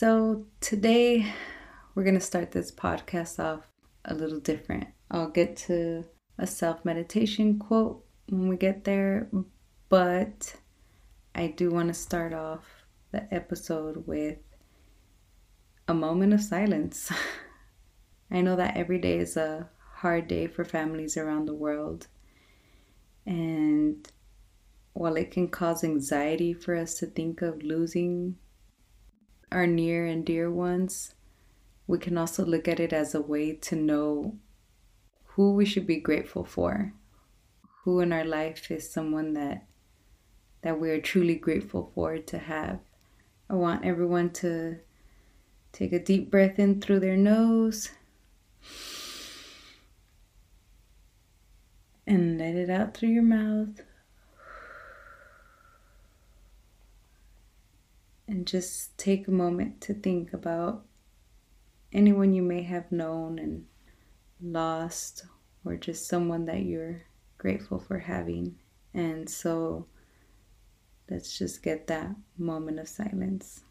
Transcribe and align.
So, 0.00 0.44
today 0.60 1.26
we're 1.92 2.04
going 2.04 2.14
to 2.14 2.20
start 2.20 2.52
this 2.52 2.70
podcast 2.70 3.40
off 3.44 3.66
a 4.04 4.14
little 4.14 4.38
different. 4.38 4.86
I'll 5.10 5.28
get 5.28 5.56
to 5.66 6.04
a 6.38 6.46
self 6.46 6.84
meditation 6.84 7.58
quote 7.58 8.04
when 8.28 8.46
we 8.46 8.56
get 8.56 8.84
there, 8.84 9.28
but 9.88 10.54
I 11.34 11.48
do 11.48 11.72
want 11.72 11.88
to 11.88 11.94
start 11.94 12.32
off 12.32 12.64
the 13.10 13.26
episode 13.34 14.06
with 14.06 14.38
a 15.88 15.94
moment 15.94 16.32
of 16.32 16.42
silence. 16.42 17.10
I 18.30 18.40
know 18.40 18.54
that 18.54 18.76
every 18.76 19.00
day 19.00 19.18
is 19.18 19.36
a 19.36 19.68
hard 19.94 20.28
day 20.28 20.46
for 20.46 20.64
families 20.64 21.16
around 21.16 21.46
the 21.46 21.54
world. 21.54 22.06
And 23.26 24.08
while 24.92 25.16
it 25.16 25.32
can 25.32 25.48
cause 25.48 25.82
anxiety 25.82 26.54
for 26.54 26.76
us 26.76 26.94
to 27.00 27.06
think 27.06 27.42
of 27.42 27.64
losing 27.64 28.36
our 29.50 29.66
near 29.66 30.06
and 30.06 30.24
dear 30.24 30.50
ones, 30.50 31.14
we 31.86 31.98
can 31.98 32.18
also 32.18 32.44
look 32.44 32.68
at 32.68 32.80
it 32.80 32.92
as 32.92 33.14
a 33.14 33.20
way 33.20 33.54
to 33.54 33.76
know 33.76 34.36
who 35.24 35.54
we 35.54 35.64
should 35.64 35.86
be 35.86 35.96
grateful 35.96 36.44
for. 36.44 36.92
Who 37.84 38.00
in 38.00 38.12
our 38.12 38.24
life 38.24 38.70
is 38.70 38.90
someone 38.90 39.34
that 39.34 39.64
that 40.62 40.80
we 40.80 40.90
are 40.90 41.00
truly 41.00 41.36
grateful 41.36 41.90
for 41.94 42.18
to 42.18 42.38
have. 42.38 42.80
I 43.48 43.54
want 43.54 43.84
everyone 43.84 44.30
to 44.30 44.78
take 45.72 45.92
a 45.92 45.98
deep 45.98 46.30
breath 46.30 46.58
in 46.58 46.80
through 46.80 47.00
their 47.00 47.16
nose 47.16 47.90
and 52.06 52.38
let 52.38 52.54
it 52.54 52.68
out 52.68 52.94
through 52.94 53.10
your 53.10 53.22
mouth. 53.22 53.80
And 58.28 58.46
just 58.46 58.98
take 58.98 59.26
a 59.26 59.30
moment 59.30 59.80
to 59.82 59.94
think 59.94 60.34
about 60.34 60.84
anyone 61.92 62.34
you 62.34 62.42
may 62.42 62.62
have 62.62 62.92
known 62.92 63.38
and 63.38 63.64
lost, 64.42 65.24
or 65.64 65.76
just 65.76 66.06
someone 66.06 66.44
that 66.44 66.62
you're 66.62 67.02
grateful 67.38 67.78
for 67.78 67.98
having. 67.98 68.56
And 68.92 69.30
so 69.30 69.86
let's 71.10 71.38
just 71.38 71.62
get 71.62 71.86
that 71.86 72.10
moment 72.36 72.78
of 72.78 72.88
silence. 72.88 73.62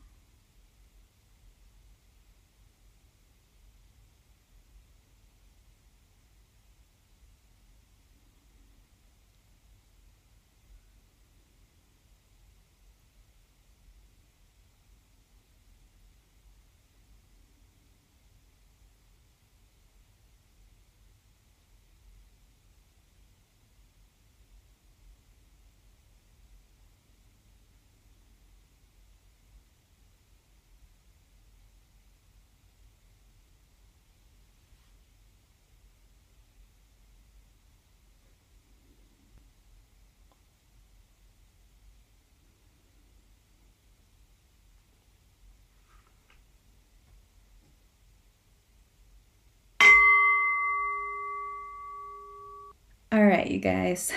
All 53.17 53.25
right, 53.25 53.49
you 53.49 53.57
guys. 53.57 54.13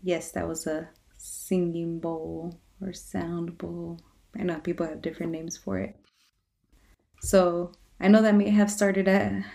Yes, 0.00 0.30
that 0.30 0.46
was 0.46 0.64
a 0.68 0.88
singing 1.18 1.98
bowl 1.98 2.60
or 2.80 2.92
sound 2.92 3.58
bowl. 3.58 3.98
I 4.38 4.44
know 4.44 4.60
people 4.60 4.86
have 4.86 5.02
different 5.02 5.32
names 5.32 5.56
for 5.56 5.80
it. 5.80 5.96
So 7.20 7.72
I 7.98 8.06
know 8.06 8.22
that 8.22 8.36
may 8.36 8.50
have 8.50 8.70
started 8.70 9.08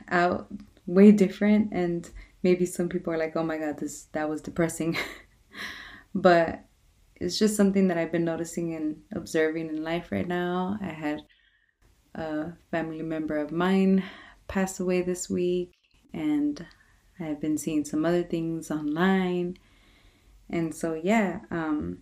out 0.10 0.52
way 0.86 1.14
different, 1.14 1.72
and 1.72 2.10
maybe 2.44 2.66
some 2.66 2.90
people 2.90 3.14
are 3.14 3.18
like, 3.18 3.38
"Oh 3.38 3.44
my 3.44 3.58
God, 3.58 3.78
this 3.78 4.08
that 4.12 4.28
was 4.28 4.42
depressing," 4.42 4.98
but 6.14 6.66
it's 7.16 7.40
just 7.40 7.56
something 7.56 7.88
that 7.88 7.98
I've 7.98 8.12
been 8.12 8.26
noticing 8.26 8.76
and 8.76 9.02
observing 9.16 9.70
in 9.70 9.82
life 9.82 10.12
right 10.12 10.28
now. 10.28 10.78
I 10.82 10.90
had 10.90 11.22
a 12.16 12.52
family 12.70 13.02
member 13.02 13.38
of 13.38 13.54
mine 13.54 14.04
pass 14.50 14.82
away 14.82 15.04
this 15.04 15.30
week, 15.30 15.72
and 16.14 16.68
I've 17.20 17.42
been 17.42 17.58
seeing 17.58 17.86
some 17.86 18.06
other 18.06 18.24
things 18.24 18.72
online. 18.72 19.58
And 20.50 20.74
so, 20.74 20.94
yeah, 20.94 21.42
um, 21.52 22.00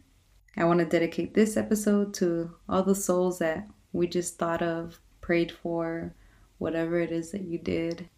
I 0.56 0.66
want 0.66 0.80
to 0.80 0.86
dedicate 0.86 1.34
this 1.34 1.58
episode 1.58 2.14
to 2.16 2.52
all 2.70 2.84
the 2.84 2.96
souls 2.96 3.40
that 3.40 3.68
we 3.92 4.08
just 4.08 4.38
thought 4.38 4.62
of, 4.62 5.00
prayed 5.22 5.52
for, 5.52 6.14
whatever 6.58 7.00
it 7.00 7.12
is 7.12 7.32
that 7.32 7.42
you 7.42 7.58
did. 7.58 8.10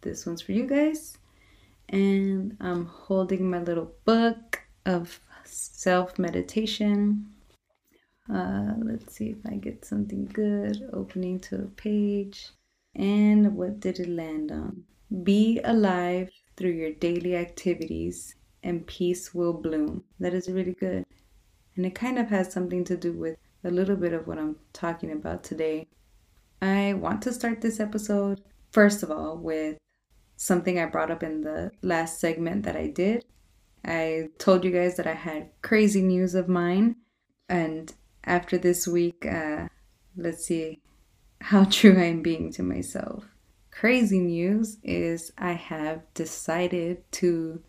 This 0.00 0.26
one's 0.26 0.42
for 0.42 0.52
you 0.52 0.66
guys. 0.66 1.16
And 1.88 2.56
I'm 2.60 2.86
holding 2.86 3.50
my 3.50 3.60
little 3.60 3.92
book 4.04 4.60
of 4.84 5.20
self 5.44 6.18
meditation. 6.18 7.26
Uh, 8.32 8.74
let's 8.82 9.14
see 9.16 9.30
if 9.30 9.38
I 9.50 9.56
get 9.56 9.84
something 9.84 10.26
good. 10.26 10.88
Opening 10.92 11.40
to 11.40 11.56
a 11.62 11.66
page. 11.68 12.50
And 12.94 13.56
what 13.56 13.80
did 13.80 14.00
it 14.00 14.08
land 14.08 14.52
on? 14.52 14.84
Be 15.22 15.60
alive 15.64 16.30
through 16.58 16.72
your 16.72 16.90
daily 16.90 17.36
activities, 17.36 18.34
and 18.64 18.86
peace 18.86 19.32
will 19.32 19.52
bloom. 19.52 20.02
That 20.18 20.34
is 20.34 20.48
really 20.48 20.74
good. 20.74 21.06
And 21.76 21.86
it 21.86 21.94
kind 21.94 22.18
of 22.18 22.28
has 22.30 22.52
something 22.52 22.84
to 22.84 22.96
do 22.96 23.12
with 23.12 23.38
a 23.62 23.70
little 23.70 23.94
bit 23.94 24.12
of 24.12 24.26
what 24.26 24.38
I'm 24.38 24.56
talking 24.72 25.12
about 25.12 25.44
today. 25.44 25.86
I 26.60 26.94
want 26.94 27.22
to 27.22 27.32
start 27.32 27.60
this 27.60 27.78
episode, 27.78 28.42
first 28.72 29.04
of 29.04 29.10
all, 29.12 29.38
with 29.38 29.78
something 30.36 30.80
I 30.80 30.86
brought 30.86 31.12
up 31.12 31.22
in 31.22 31.42
the 31.42 31.70
last 31.82 32.18
segment 32.18 32.64
that 32.64 32.76
I 32.76 32.88
did. 32.88 33.24
I 33.84 34.30
told 34.38 34.64
you 34.64 34.72
guys 34.72 34.96
that 34.96 35.06
I 35.06 35.14
had 35.14 35.50
crazy 35.62 36.02
news 36.02 36.34
of 36.34 36.48
mine. 36.48 36.96
And 37.48 37.94
after 38.24 38.58
this 38.58 38.88
week, 38.88 39.24
uh, 39.24 39.68
let's 40.16 40.44
see 40.44 40.80
how 41.40 41.64
true 41.70 41.96
I'm 41.96 42.20
being 42.20 42.50
to 42.54 42.64
myself 42.64 43.24
crazy 43.78 44.18
news 44.18 44.76
is 44.82 45.32
I 45.38 45.52
have 45.52 46.02
decided 46.12 47.00
to 47.12 47.62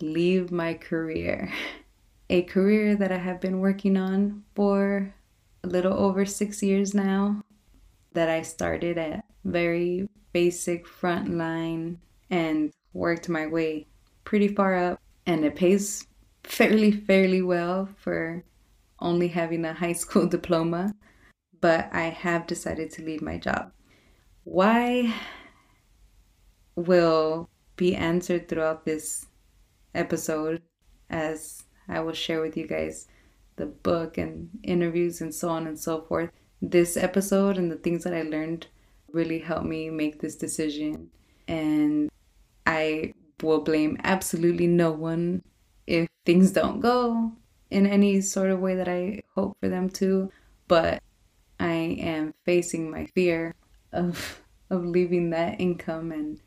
leave 0.00 0.52
my 0.52 0.74
career. 0.74 1.52
A 2.30 2.42
career 2.42 2.94
that 2.94 3.10
I 3.10 3.18
have 3.18 3.40
been 3.40 3.58
working 3.58 3.96
on 3.96 4.44
for 4.54 5.12
a 5.64 5.66
little 5.66 5.92
over 5.92 6.24
six 6.24 6.62
years 6.62 6.94
now, 6.94 7.42
that 8.12 8.28
I 8.28 8.42
started 8.42 8.96
at 8.96 9.24
very 9.44 10.08
basic 10.32 10.86
front 10.86 11.28
line 11.36 11.98
and 12.30 12.70
worked 12.92 13.28
my 13.28 13.48
way 13.48 13.88
pretty 14.22 14.46
far 14.46 14.76
up. 14.76 15.00
And 15.26 15.44
it 15.44 15.56
pays 15.56 16.06
fairly, 16.44 16.92
fairly 16.92 17.42
well 17.42 17.88
for 17.96 18.44
only 19.00 19.26
having 19.26 19.64
a 19.64 19.74
high 19.74 19.92
school 20.04 20.28
diploma. 20.28 20.94
But 21.60 21.92
I 21.92 22.02
have 22.02 22.46
decided 22.46 22.92
to 22.92 23.02
leave 23.02 23.22
my 23.22 23.38
job. 23.38 23.72
Why 24.44 25.12
will 26.80 27.48
be 27.76 27.94
answered 27.94 28.48
throughout 28.48 28.84
this 28.84 29.26
episode 29.94 30.62
as 31.08 31.64
I 31.88 32.00
will 32.00 32.12
share 32.12 32.40
with 32.40 32.56
you 32.56 32.66
guys 32.66 33.08
the 33.56 33.66
book 33.66 34.16
and 34.18 34.50
interviews 34.62 35.20
and 35.20 35.34
so 35.34 35.48
on 35.48 35.66
and 35.66 35.78
so 35.78 36.02
forth. 36.02 36.30
This 36.62 36.96
episode 36.96 37.58
and 37.58 37.70
the 37.70 37.76
things 37.76 38.04
that 38.04 38.14
I 38.14 38.22
learned 38.22 38.66
really 39.12 39.38
helped 39.38 39.66
me 39.66 39.90
make 39.90 40.20
this 40.20 40.36
decision. 40.36 41.10
And 41.48 42.10
I 42.66 43.14
will 43.42 43.60
blame 43.60 43.98
absolutely 44.04 44.66
no 44.66 44.92
one 44.92 45.42
if 45.86 46.08
things 46.24 46.52
don't 46.52 46.80
go 46.80 47.32
in 47.70 47.86
any 47.86 48.20
sort 48.20 48.50
of 48.50 48.60
way 48.60 48.74
that 48.76 48.88
I 48.88 49.22
hope 49.34 49.56
for 49.60 49.68
them 49.68 49.88
to. 49.90 50.30
But 50.68 51.02
I 51.58 51.96
am 52.00 52.34
facing 52.44 52.90
my 52.90 53.06
fear 53.14 53.54
of 53.92 54.40
of 54.70 54.84
leaving 54.84 55.30
that 55.30 55.60
income 55.60 56.12
and 56.12 56.40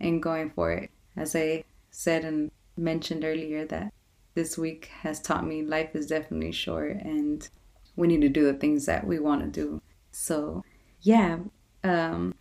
and 0.00 0.22
going 0.22 0.50
for 0.50 0.72
it. 0.72 0.90
As 1.16 1.34
I 1.36 1.64
said 1.90 2.24
and 2.24 2.50
mentioned 2.76 3.24
earlier, 3.24 3.64
that 3.66 3.92
this 4.34 4.58
week 4.58 4.86
has 5.00 5.20
taught 5.20 5.46
me 5.46 5.62
life 5.62 5.94
is 5.94 6.06
definitely 6.08 6.52
short 6.52 6.96
and 6.96 7.48
we 7.96 8.08
need 8.08 8.22
to 8.22 8.28
do 8.28 8.44
the 8.44 8.58
things 8.58 8.86
that 8.86 9.06
we 9.06 9.18
want 9.18 9.42
to 9.42 9.48
do. 9.48 9.80
So, 10.10 10.64
yeah, 11.00 11.38
um, 11.82 12.34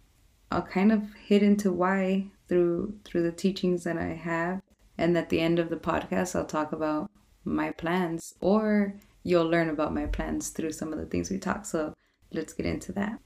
I'll 0.51 0.61
kind 0.63 0.91
of 0.91 1.03
hit 1.25 1.44
into 1.44 1.71
why 1.71 2.27
through 2.47 2.95
through 3.03 3.23
the 3.23 3.31
teachings 3.31 3.83
that 3.83 3.97
I 3.97 4.13
have, 4.13 4.61
and 4.97 5.17
at 5.17 5.29
the 5.29 5.39
end 5.39 5.59
of 5.59 5.69
the 5.69 5.77
podcast, 5.77 6.35
I'll 6.35 6.45
talk 6.45 6.71
about 6.71 7.09
my 7.45 7.71
plans, 7.71 8.35
or 8.39 8.95
you'll 9.23 9.49
learn 9.49 9.69
about 9.69 9.94
my 9.94 10.06
plans 10.06 10.49
through 10.49 10.71
some 10.71 10.94
of 10.94 10.99
the 10.99 11.06
things 11.06 11.29
we 11.29 11.38
talk. 11.38 11.65
So, 11.65 11.94
let's 12.31 12.53
get 12.53 12.65
into 12.65 12.91
that. 12.94 13.19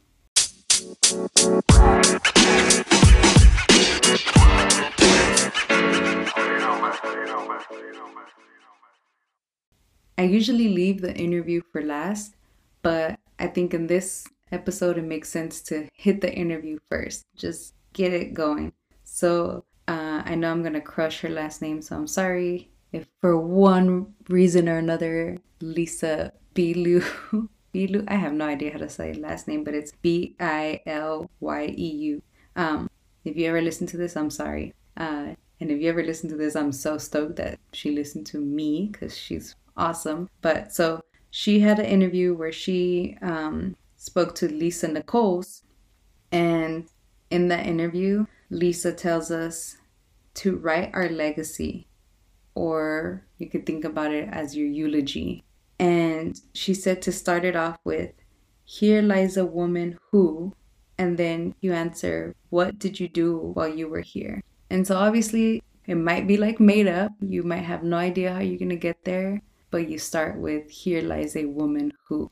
I 10.18 10.24
usually 10.24 10.70
leave 10.70 11.02
the 11.02 11.16
interview 11.16 11.62
for 11.72 11.82
last, 11.82 12.36
but 12.82 13.20
I 13.40 13.48
think 13.48 13.74
in 13.74 13.88
this 13.88 14.26
episode 14.52 14.98
it 14.98 15.04
makes 15.04 15.30
sense 15.30 15.62
to 15.64 15.88
hit 15.94 16.22
the 16.22 16.34
interview 16.34 16.80
first. 16.90 17.26
Just 17.36 17.76
get 17.94 18.14
it 18.14 18.34
going. 18.34 18.74
So 19.04 19.64
uh, 19.88 20.24
I 20.26 20.36
know 20.36 20.52
I'm 20.52 20.64
gonna 20.64 20.82
crush 20.82 21.22
her 21.22 21.30
last 21.30 21.62
name, 21.62 21.82
so 21.82 21.96
I'm 21.96 22.08
sorry 22.08 22.72
if 22.92 23.08
for 23.22 23.38
one 23.38 24.14
reason 24.30 24.68
or 24.68 24.78
another 24.78 25.38
Lisa 25.62 26.34
Bilu 26.56 27.04
Bilu 27.74 28.04
I 28.08 28.16
have 28.16 28.34
no 28.34 28.46
idea 28.46 28.72
how 28.72 28.80
to 28.80 28.90
say 28.90 29.14
last 29.14 29.48
name, 29.48 29.64
but 29.64 29.74
it's 29.74 29.92
B 30.02 30.36
I 30.40 30.82
L 30.86 31.30
Y 31.40 31.76
E 31.78 31.90
U. 32.12 32.22
Um, 32.56 32.90
if 33.24 33.38
you 33.38 33.48
ever 33.48 33.62
listen 33.62 33.86
to 33.88 33.98
this, 33.98 34.16
I'm 34.16 34.32
sorry. 34.32 34.74
Uh, 34.96 35.36
and 35.60 35.72
if 35.72 35.82
you 35.82 35.90
ever 35.90 36.04
listen 36.04 36.30
to 36.30 36.36
this, 36.36 36.56
I'm 36.56 36.72
so 36.72 36.98
stoked 36.98 37.38
that 37.38 37.60
she 37.74 37.92
listened 37.92 38.28
to 38.28 38.40
me 38.40 38.90
because 38.92 39.18
she's 39.18 39.56
awesome. 39.76 40.30
But 40.42 40.72
so 40.74 41.02
she 41.32 41.60
had 41.60 41.80
an 41.80 41.86
interview 41.86 42.36
where 42.36 42.52
she 42.52 43.18
um, 43.22 43.76
spoke 43.96 44.36
to 44.36 44.48
Lisa 44.48 44.88
Nichols. 44.88 45.64
And 46.32 46.88
in 47.32 47.48
that 47.48 47.66
interview, 47.66 48.26
Lisa 48.50 48.94
tells 48.94 49.32
us 49.32 49.78
to 50.36 50.58
write 50.58 50.92
our 50.94 51.10
legacy, 51.10 51.88
or 52.54 53.26
you 53.40 53.50
could 53.50 53.66
think 53.66 53.84
about 53.84 54.14
it 54.14 54.30
as 54.32 54.56
your 54.56 54.68
eulogy. 54.68 55.44
And 55.80 56.40
she 56.54 56.74
said 56.74 57.02
to 57.04 57.12
start 57.12 57.44
it 57.44 57.56
off 57.56 57.78
with, 57.84 58.12
Here 58.66 59.02
lies 59.02 59.38
a 59.38 59.46
woman 59.46 59.98
who, 60.12 60.54
and 60.98 61.18
then 61.18 61.56
you 61.62 61.74
answer, 61.74 62.36
What 62.50 62.78
did 62.78 63.00
you 63.00 63.08
do 63.08 63.38
while 63.38 63.68
you 63.68 63.88
were 63.88 64.02
here? 64.02 64.44
And 64.70 64.86
so 64.86 64.98
obviously, 64.98 65.64
it 65.86 65.96
might 65.96 66.28
be 66.28 66.38
like 66.38 66.60
made 66.60 66.88
up. 66.88 67.12
You 67.22 67.44
might 67.44 67.64
have 67.64 67.84
no 67.84 67.98
idea 67.98 68.34
how 68.34 68.40
you're 68.40 68.60
going 68.60 68.70
to 68.70 68.76
get 68.76 69.06
there 69.06 69.42
but 69.70 69.90
you 69.90 69.98
start 69.98 70.38
with 70.38 70.70
Here 70.70 71.02
lies 71.02 71.36
a 71.36 71.46
woman 71.46 71.94
who. 72.06 72.32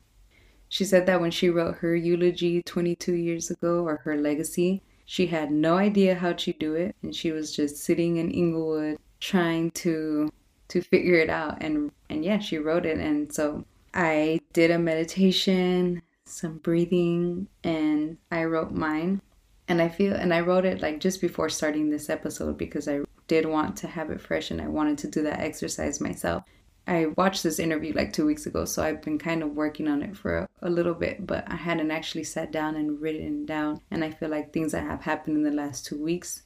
She 0.68 0.84
said 0.84 1.06
that 1.06 1.20
when 1.20 1.30
she 1.30 1.48
wrote 1.48 1.76
her 1.76 1.94
eulogy 1.94 2.62
22 2.62 3.14
years 3.14 3.50
ago, 3.50 3.84
or 3.84 3.98
her 3.98 4.16
legacy, 4.16 4.82
she 5.04 5.28
had 5.28 5.52
no 5.52 5.76
idea 5.76 6.16
how 6.16 6.32
to 6.32 6.52
do 6.54 6.74
it, 6.74 6.96
and 7.02 7.14
she 7.14 7.30
was 7.30 7.54
just 7.54 7.76
sitting 7.76 8.16
in 8.16 8.30
Inglewood 8.30 8.98
trying 9.20 9.70
to 9.72 10.30
to 10.68 10.80
figure 10.82 11.14
it 11.20 11.30
out. 11.30 11.62
And 11.62 11.92
and 12.10 12.24
yeah, 12.24 12.38
she 12.38 12.58
wrote 12.58 12.86
it. 12.86 12.98
And 12.98 13.32
so 13.32 13.64
I 13.94 14.40
did 14.52 14.70
a 14.72 14.78
meditation, 14.78 16.02
some 16.24 16.58
breathing, 16.58 17.46
and 17.62 18.18
I 18.32 18.44
wrote 18.44 18.72
mine. 18.72 19.20
And 19.68 19.82
I 19.82 19.88
feel 19.88 20.14
and 20.14 20.32
I 20.32 20.40
wrote 20.40 20.64
it 20.64 20.80
like 20.80 21.00
just 21.00 21.20
before 21.20 21.48
starting 21.48 21.90
this 21.90 22.08
episode 22.08 22.56
because 22.56 22.86
I 22.88 23.00
did 23.26 23.46
want 23.46 23.76
to 23.78 23.88
have 23.88 24.10
it 24.10 24.20
fresh 24.20 24.50
and 24.50 24.60
I 24.60 24.68
wanted 24.68 24.98
to 24.98 25.08
do 25.08 25.22
that 25.22 25.40
exercise 25.40 26.00
myself. 26.00 26.44
I 26.88 27.06
watched 27.16 27.42
this 27.42 27.58
interview 27.58 27.92
like 27.92 28.12
two 28.12 28.24
weeks 28.24 28.46
ago, 28.46 28.64
so 28.64 28.82
I've 28.82 29.02
been 29.02 29.18
kind 29.18 29.42
of 29.42 29.56
working 29.56 29.88
on 29.88 30.02
it 30.02 30.16
for 30.16 30.36
a, 30.36 30.48
a, 30.62 30.70
little 30.70 30.94
bit, 30.94 31.26
but 31.26 31.44
I 31.50 31.56
hadn't 31.56 31.90
actually 31.90 32.22
sat 32.22 32.52
down 32.52 32.76
and 32.76 33.00
written 33.00 33.44
down. 33.44 33.80
And 33.90 34.04
I 34.04 34.12
feel 34.12 34.28
like 34.28 34.52
things 34.52 34.70
that 34.70 34.84
have 34.84 35.02
happened 35.02 35.36
in 35.36 35.42
the 35.42 35.50
last 35.50 35.84
two 35.84 36.00
weeks 36.00 36.42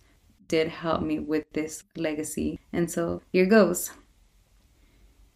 did 0.49 0.69
help 0.69 1.03
me 1.03 1.19
with 1.19 1.45
this 1.53 1.85
legacy. 1.95 2.59
And 2.73 2.91
so 2.91 3.21
here 3.33 3.45
goes. 3.45 3.91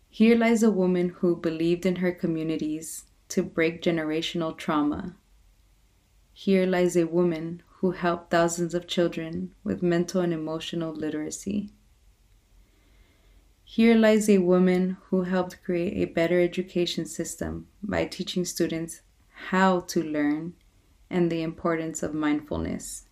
Here 0.09 0.37
lies 0.37 0.63
a 0.63 0.71
woman 0.71 1.11
who 1.11 1.37
believed 1.37 1.85
in 1.85 1.97
her 1.97 2.13
communities 2.13 3.05
to 3.29 3.43
break 3.43 3.83
generational 3.83 4.57
trauma. 4.57 5.17
Here 6.33 6.67
lies 6.67 6.97
a 6.97 7.07
woman 7.07 7.63
who 7.85 7.91
helped 7.91 8.31
thousands 8.31 8.73
of 8.73 8.87
children 8.87 9.55
with 9.63 9.83
mental 9.83 10.23
and 10.23 10.33
emotional 10.33 10.91
literacy. 10.95 11.69
Here 13.63 13.95
lies 13.95 14.27
a 14.27 14.39
woman 14.39 14.97
who 15.11 15.25
helped 15.25 15.63
create 15.63 15.93
a 15.99 16.11
better 16.11 16.41
education 16.41 17.05
system 17.05 17.67
by 17.83 18.07
teaching 18.07 18.47
students 18.47 19.03
how 19.51 19.81
to 19.81 20.03
learn 20.03 20.55
and 21.11 21.31
the 21.31 21.43
importance 21.43 22.03
of 22.03 22.15
mindfulness. 22.15 23.05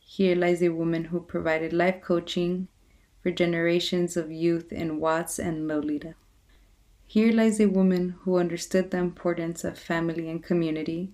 Here 0.00 0.34
lies 0.34 0.64
a 0.64 0.70
woman 0.70 1.04
who 1.04 1.20
provided 1.20 1.72
life 1.72 2.00
coaching 2.02 2.66
for 3.22 3.30
generations 3.30 4.16
of 4.16 4.32
youth 4.32 4.72
in 4.72 4.98
Watts 4.98 5.38
and 5.38 5.68
Lolita. 5.68 6.16
Here 7.06 7.30
lies 7.30 7.60
a 7.60 7.66
woman 7.66 8.16
who 8.22 8.36
understood 8.36 8.90
the 8.90 8.98
importance 8.98 9.62
of 9.62 9.78
family 9.78 10.28
and 10.28 10.42
community. 10.42 11.12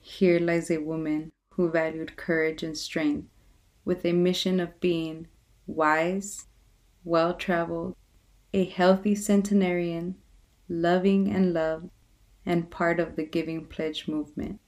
Here 0.00 0.40
lies 0.40 0.70
a 0.70 0.78
woman 0.78 1.30
who 1.54 1.70
valued 1.70 2.16
courage 2.16 2.62
and 2.62 2.76
strength 2.76 3.28
with 3.84 4.04
a 4.04 4.12
mission 4.12 4.60
of 4.60 4.80
being 4.80 5.26
wise 5.66 6.46
well 7.04 7.34
traveled, 7.34 7.96
a 8.52 8.64
healthy 8.64 9.14
centenarian, 9.14 10.16
loving 10.68 11.28
and 11.28 11.52
loved, 11.52 11.90
and 12.46 12.70
part 12.70 13.00
of 13.00 13.16
the 13.16 13.24
Giving 13.24 13.66
Pledge 13.66 14.08
movement. 14.08 14.60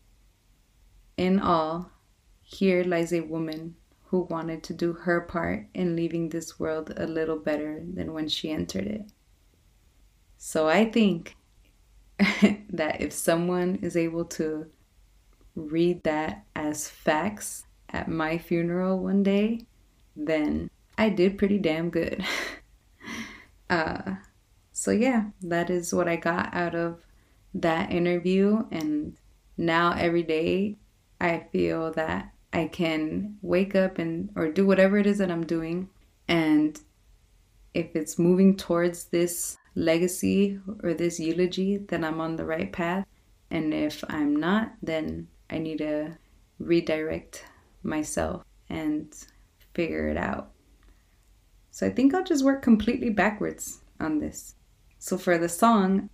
In 1.16 1.38
all, 1.38 1.90
here 2.42 2.84
lies 2.84 3.12
a 3.12 3.20
woman 3.20 3.76
who 4.06 4.20
wanted 4.20 4.62
to 4.64 4.74
do 4.74 4.92
her 4.92 5.20
part 5.20 5.66
in 5.74 5.96
leaving 5.96 6.28
this 6.28 6.58
world 6.58 6.92
a 6.96 7.06
little 7.06 7.38
better 7.38 7.82
than 7.94 8.12
when 8.12 8.28
she 8.28 8.50
entered 8.50 8.86
it. 8.86 9.10
So 10.36 10.68
I 10.68 10.90
think 10.90 11.36
that 12.18 13.00
if 13.00 13.12
someone 13.12 13.76
is 13.76 13.96
able 13.96 14.24
to 14.26 14.66
read 15.54 16.02
that 16.04 16.44
as 16.54 16.88
facts 16.88 17.64
at 17.90 18.08
my 18.08 18.38
funeral 18.38 18.98
one 18.98 19.22
day, 19.22 19.66
then 20.16 20.70
I 20.98 21.08
did 21.08 21.38
pretty 21.38 21.58
damn 21.58 21.90
good. 21.90 22.24
uh, 23.70 24.14
so, 24.72 24.90
yeah, 24.90 25.26
that 25.42 25.70
is 25.70 25.94
what 25.94 26.08
I 26.08 26.16
got 26.16 26.52
out 26.54 26.74
of 26.74 27.00
that 27.54 27.92
interview. 27.92 28.64
And 28.70 29.16
now 29.56 29.92
every 29.92 30.22
day 30.22 30.76
I 31.20 31.46
feel 31.52 31.92
that 31.92 32.32
I 32.52 32.66
can 32.66 33.36
wake 33.42 33.74
up 33.74 33.98
and 33.98 34.30
or 34.36 34.48
do 34.48 34.66
whatever 34.66 34.98
it 34.98 35.06
is 35.06 35.18
that 35.18 35.30
I'm 35.30 35.46
doing. 35.46 35.88
And 36.28 36.80
if 37.74 37.94
it's 37.94 38.18
moving 38.18 38.56
towards 38.56 39.06
this 39.06 39.56
legacy 39.74 40.58
or 40.82 40.94
this 40.94 41.18
eulogy, 41.18 41.78
then 41.78 42.04
I'm 42.04 42.20
on 42.20 42.36
the 42.36 42.44
right 42.44 42.72
path. 42.72 43.06
And 43.50 43.74
if 43.74 44.04
I'm 44.08 44.36
not, 44.36 44.72
then 44.82 45.28
I 45.50 45.58
need 45.58 45.78
to 45.78 46.16
redirect 46.58 47.44
myself 47.82 48.42
and 48.68 49.14
figure 49.74 50.08
it 50.08 50.16
out. 50.16 50.50
So 51.70 51.86
I 51.86 51.90
think 51.90 52.14
I'll 52.14 52.24
just 52.24 52.44
work 52.44 52.62
completely 52.62 53.10
backwards 53.10 53.80
on 54.00 54.20
this. 54.20 54.54
So 54.98 55.18
for 55.18 55.38
the 55.38 55.48
song, 55.48 56.08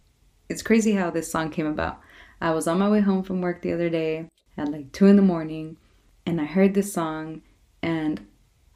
it's 0.49 0.63
crazy 0.63 0.93
how 0.93 1.11
this 1.11 1.31
song 1.31 1.51
came 1.51 1.67
about. 1.67 2.01
I 2.41 2.53
was 2.53 2.67
on 2.67 2.79
my 2.79 2.89
way 2.89 3.01
home 3.01 3.23
from 3.23 3.41
work 3.41 3.63
the 3.63 3.73
other 3.73 3.91
day 3.91 4.27
at 4.57 4.71
like 4.71 4.93
two 4.93 5.07
in 5.07 5.17
the 5.17 5.23
morning 5.23 5.77
and 6.27 6.41
I 6.41 6.45
heard 6.45 6.75
this 6.75 6.93
song 6.93 7.43
and 7.83 8.27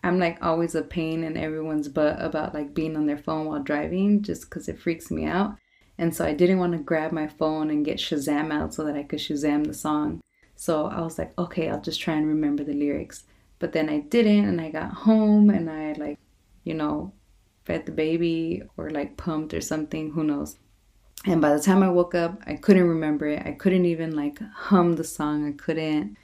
I'm 0.02 0.18
like 0.18 0.38
always 0.42 0.75
a 0.75 0.82
pain 0.82 1.25
in 1.25 1.37
everyone's 1.37 1.88
butt 1.88 2.20
about 2.20 2.52
like 2.52 2.75
being 2.75 2.96
on 2.96 3.06
their 3.06 3.16
phone 3.16 3.46
while 3.46 3.62
driving 3.62 4.23
just 4.23 4.42
because 4.44 4.68
it 4.68 4.78
freaks 4.78 5.11
me 5.11 5.25
out. 5.25 5.56
And 5.96 6.14
so 6.14 6.26
I 6.26 6.34
didn't 6.34 6.58
want 6.58 6.73
to 6.73 6.78
grab 6.78 7.12
my 7.12 7.26
phone 7.26 7.70
and 7.70 7.84
get 7.84 7.99
Shazam 7.99 8.52
out 8.52 8.75
so 8.75 8.84
that 8.84 8.96
I 8.96 9.04
could 9.04 9.20
Shazam 9.20 9.66
the 9.66 9.73
song. 9.73 10.20
So 10.56 10.87
I 10.87 11.00
was 11.00 11.18
like, 11.18 11.32
okay, 11.38 11.68
I'll 11.68 11.80
just 11.80 12.00
try 12.00 12.14
and 12.14 12.26
remember 12.26 12.64
the 12.64 12.75
lyrics. 12.75 13.25
But 13.58 13.73
then 13.73 13.88
I 13.88 14.00
didn't 14.00 14.46
and 14.46 14.61
I 14.61 14.70
got 14.70 14.92
home 14.92 15.50
and 15.50 15.70
I 15.70 15.92
like 15.92 16.18
you 16.64 16.75
know, 16.75 17.12
fed 17.64 17.87
the 17.87 17.92
baby 17.92 18.62
or 18.76 18.90
like 18.90 19.16
pumped 19.16 19.54
or 19.54 19.61
something, 19.61 20.11
who 20.11 20.25
knows. 20.25 20.56
And 21.26 21.40
by 21.40 21.54
the 21.54 21.62
time 21.62 21.82
I 21.82 21.88
woke 21.88 22.14
up, 22.14 22.42
I 22.46 22.54
couldn't 22.54 22.88
remember 22.88 23.26
it. 23.26 23.46
I 23.46 23.52
couldn't 23.52 23.87
even 23.87 24.16
like 24.16 24.40
hum 24.40 24.94
the 24.94 25.04
song. 25.04 25.46
I 25.46 25.52
couldn't 25.52 26.16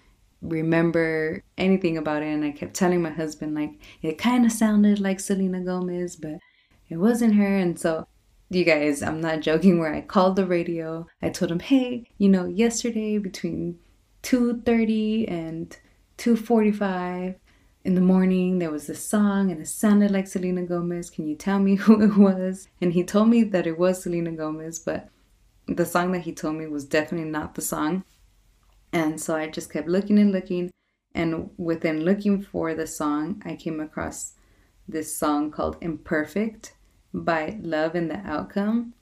remember 0.43 1.43
anything 1.57 1.97
about 1.97 2.23
it. 2.23 2.27
And 2.27 2.45
I 2.45 2.51
kept 2.51 2.75
telling 2.75 3.01
my 3.01 3.11
husband, 3.11 3.55
like, 3.55 3.81
it 4.03 4.19
kind 4.19 4.45
of 4.45 4.53
sounded 4.53 5.01
like 5.01 5.21
Selena 5.21 5.61
Gomez, 5.61 6.17
but 6.17 6.39
it 6.89 6.97
wasn't 6.97 7.37
her. 7.37 7.57
And 7.57 7.79
so, 7.79 8.07
you 8.51 8.65
guys, 8.65 9.03
I'm 9.03 9.21
not 9.21 9.41
joking, 9.41 9.79
where 9.79 9.95
I 9.95 10.01
called 10.03 10.37
the 10.37 10.45
radio. 10.45 11.07
I 11.23 11.31
told 11.31 11.51
him, 11.51 11.61
hey, 11.61 12.11
you 12.19 12.29
know, 12.29 12.47
yesterday 12.47 13.17
between 13.17 13.79
2.30 14.23 15.31
and 15.31 15.77
2.45, 16.19 17.37
in 17.83 17.95
the 17.95 18.01
morning 18.01 18.59
there 18.59 18.71
was 18.71 18.87
this 18.87 19.03
song 19.03 19.51
and 19.51 19.61
it 19.61 19.69
sounded 19.69 20.11
like 20.11 20.27
Selena 20.27 20.63
Gomez. 20.63 21.09
Can 21.11 21.27
you 21.27 21.35
tell 21.35 21.59
me 21.59 21.75
who 21.77 22.01
it 22.03 22.17
was? 22.17 22.69
And 22.81 22.93
he 22.93 23.05
told 23.05 23.29
me 23.29 23.43
that 23.45 23.67
it 23.67 23.79
was 23.79 24.03
Selena 24.03 24.33
Gomez, 24.33 24.79
but 24.79 25.09
the 25.67 25.87
song 25.87 26.13
that 26.13 26.23
he 26.23 26.33
told 26.33 26.57
me 26.57 26.67
was 26.67 26.85
definitely 26.85 27.31
not 27.31 27.55
the 27.55 27.63
song. 27.63 28.05
And 28.93 29.21
so 29.21 29.37
I 29.37 29.49
just 29.49 29.73
kept 29.73 29.89
looking 29.89 30.19
and 30.19 30.33
looking. 30.33 30.71
And 31.15 31.51
within 31.57 32.05
looking 32.05 32.43
for 32.43 32.75
the 32.75 32.87
song, 32.87 33.43
I 33.45 33.57
came 33.57 33.81
across 33.81 34.35
this 34.87 35.17
song 35.17 35.51
called 35.51 35.77
Imperfect 35.81 36.75
by 37.13 37.59
Love 37.63 37.95
and 37.95 38.11
the 38.11 38.19
Outcome. 38.19 38.95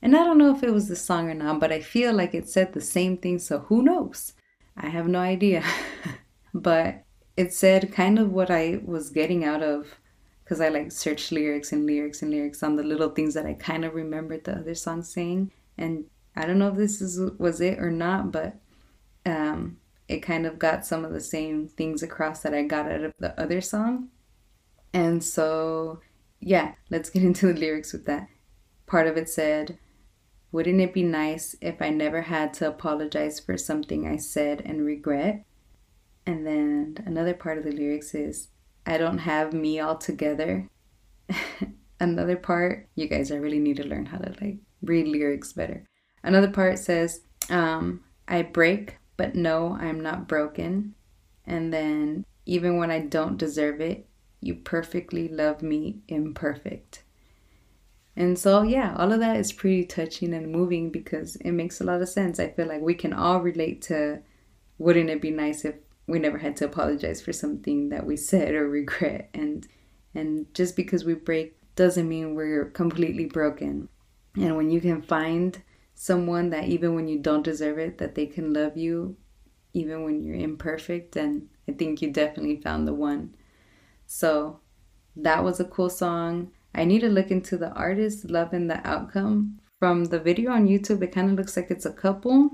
And 0.00 0.16
I 0.16 0.24
don't 0.24 0.38
know 0.38 0.54
if 0.54 0.62
it 0.62 0.72
was 0.72 0.88
the 0.88 0.96
song 0.96 1.28
or 1.28 1.34
not, 1.34 1.58
but 1.58 1.72
I 1.72 1.80
feel 1.80 2.12
like 2.12 2.34
it 2.34 2.48
said 2.48 2.72
the 2.72 2.80
same 2.80 3.16
thing, 3.16 3.38
so 3.38 3.60
who 3.60 3.82
knows? 3.82 4.34
I 4.78 4.88
have 4.88 5.08
no 5.08 5.18
idea. 5.18 5.62
but 6.54 7.04
it 7.36 7.52
said 7.52 7.92
kind 7.92 8.18
of 8.18 8.32
what 8.32 8.50
I 8.50 8.80
was 8.84 9.10
getting 9.10 9.44
out 9.44 9.62
of 9.62 9.96
because 10.42 10.60
I 10.62 10.70
like 10.70 10.90
searched 10.90 11.30
lyrics 11.30 11.72
and 11.72 11.84
lyrics 11.84 12.22
and 12.22 12.30
lyrics 12.30 12.62
on 12.62 12.76
the 12.76 12.82
little 12.82 13.10
things 13.10 13.34
that 13.34 13.44
I 13.44 13.52
kind 13.52 13.84
of 13.84 13.94
remembered 13.94 14.44
the 14.44 14.56
other 14.56 14.74
song 14.74 15.02
saying. 15.02 15.52
And 15.76 16.06
I 16.34 16.46
don't 16.46 16.58
know 16.58 16.68
if 16.68 16.76
this 16.76 17.02
is 17.02 17.20
was 17.38 17.60
it 17.60 17.78
or 17.78 17.90
not, 17.90 18.32
but 18.32 18.56
um, 19.26 19.76
it 20.08 20.20
kind 20.20 20.46
of 20.46 20.58
got 20.58 20.86
some 20.86 21.04
of 21.04 21.12
the 21.12 21.20
same 21.20 21.68
things 21.68 22.02
across 22.02 22.40
that 22.40 22.54
I 22.54 22.62
got 22.62 22.90
out 22.90 23.04
of 23.04 23.12
the 23.18 23.38
other 23.38 23.60
song. 23.60 24.08
And 24.94 25.22
so, 25.22 26.00
yeah, 26.40 26.72
let's 26.88 27.10
get 27.10 27.22
into 27.24 27.52
the 27.52 27.58
lyrics 27.58 27.92
with 27.92 28.06
that. 28.06 28.28
Part 28.86 29.06
of 29.06 29.16
it 29.18 29.28
said, 29.28 29.78
Wouldn't 30.50 30.80
it 30.80 30.94
be 30.94 31.02
nice 31.02 31.54
if 31.60 31.82
I 31.82 31.90
never 31.90 32.22
had 32.22 32.54
to 32.54 32.68
apologize 32.68 33.38
for 33.38 33.58
something 33.58 34.06
I 34.06 34.16
said 34.16 34.62
and 34.64 34.84
regret? 34.84 35.44
And 36.24 36.46
then 36.46 37.02
another 37.06 37.34
part 37.34 37.58
of 37.58 37.64
the 37.64 37.72
lyrics 37.72 38.14
is, 38.14 38.48
I 38.86 38.96
don't 38.96 39.18
have 39.18 39.52
me 39.52 39.80
all 39.80 39.96
together. 39.96 40.68
another 42.00 42.36
part, 42.36 42.88
you 42.94 43.08
guys, 43.08 43.30
I 43.30 43.36
really 43.36 43.58
need 43.58 43.76
to 43.76 43.86
learn 43.86 44.06
how 44.06 44.18
to 44.18 44.34
like 44.40 44.56
read 44.82 45.08
lyrics 45.08 45.52
better. 45.52 45.84
Another 46.22 46.50
part 46.50 46.78
says, 46.78 47.22
um, 47.50 48.04
I 48.26 48.42
break, 48.42 48.96
but 49.16 49.34
no, 49.34 49.76
I'm 49.80 50.00
not 50.00 50.28
broken. 50.28 50.94
And 51.46 51.72
then, 51.72 52.24
even 52.46 52.76
when 52.76 52.90
I 52.90 53.00
don't 53.00 53.36
deserve 53.36 53.80
it, 53.80 54.06
you 54.40 54.54
perfectly 54.54 55.28
love 55.28 55.62
me 55.62 56.00
imperfect. 56.08 57.04
And 58.18 58.36
so, 58.36 58.62
yeah, 58.62 58.96
all 58.98 59.12
of 59.12 59.20
that 59.20 59.36
is 59.36 59.52
pretty 59.52 59.84
touching 59.84 60.34
and 60.34 60.50
moving 60.50 60.90
because 60.90 61.36
it 61.36 61.52
makes 61.52 61.80
a 61.80 61.84
lot 61.84 62.02
of 62.02 62.08
sense. 62.08 62.40
I 62.40 62.48
feel 62.48 62.66
like 62.66 62.80
we 62.80 62.94
can 62.94 63.12
all 63.12 63.40
relate 63.40 63.80
to 63.82 64.18
wouldn't 64.76 65.08
it 65.08 65.22
be 65.22 65.30
nice 65.30 65.64
if 65.64 65.76
we 66.08 66.18
never 66.18 66.38
had 66.38 66.56
to 66.56 66.64
apologize 66.64 67.22
for 67.22 67.32
something 67.32 67.90
that 67.90 68.04
we 68.04 68.16
said 68.16 68.54
or 68.54 68.68
regret 68.80 69.30
and 69.34 69.68
and 70.16 70.52
just 70.52 70.74
because 70.74 71.04
we 71.04 71.14
break 71.14 71.56
doesn't 71.76 72.08
mean 72.08 72.34
we're 72.34 72.64
completely 72.64 73.26
broken. 73.26 73.88
And 74.34 74.56
when 74.56 74.68
you 74.68 74.80
can 74.80 75.00
find 75.00 75.62
someone 75.94 76.50
that 76.50 76.64
even 76.64 76.96
when 76.96 77.06
you 77.06 77.20
don't 77.20 77.44
deserve 77.44 77.78
it 77.78 77.98
that 77.98 78.16
they 78.16 78.26
can 78.26 78.52
love 78.52 78.76
you 78.76 79.16
even 79.74 80.02
when 80.02 80.24
you're 80.24 80.34
imperfect 80.34 81.12
then 81.12 81.48
I 81.68 81.72
think 81.72 82.02
you 82.02 82.12
definitely 82.12 82.60
found 82.60 82.88
the 82.88 82.94
one. 82.94 83.36
So 84.06 84.58
that 85.14 85.44
was 85.44 85.60
a 85.60 85.64
cool 85.64 85.90
song. 85.90 86.50
I 86.74 86.84
need 86.84 87.00
to 87.00 87.08
look 87.08 87.30
into 87.30 87.56
the 87.56 87.72
artist 87.72 88.30
Love 88.30 88.52
and 88.52 88.70
the 88.70 88.86
Outcome. 88.86 89.60
From 89.78 90.06
the 90.06 90.18
video 90.18 90.50
on 90.52 90.66
YouTube, 90.66 91.02
it 91.02 91.12
kind 91.12 91.30
of 91.30 91.36
looks 91.36 91.56
like 91.56 91.70
it's 91.70 91.86
a 91.86 91.92
couple, 91.92 92.50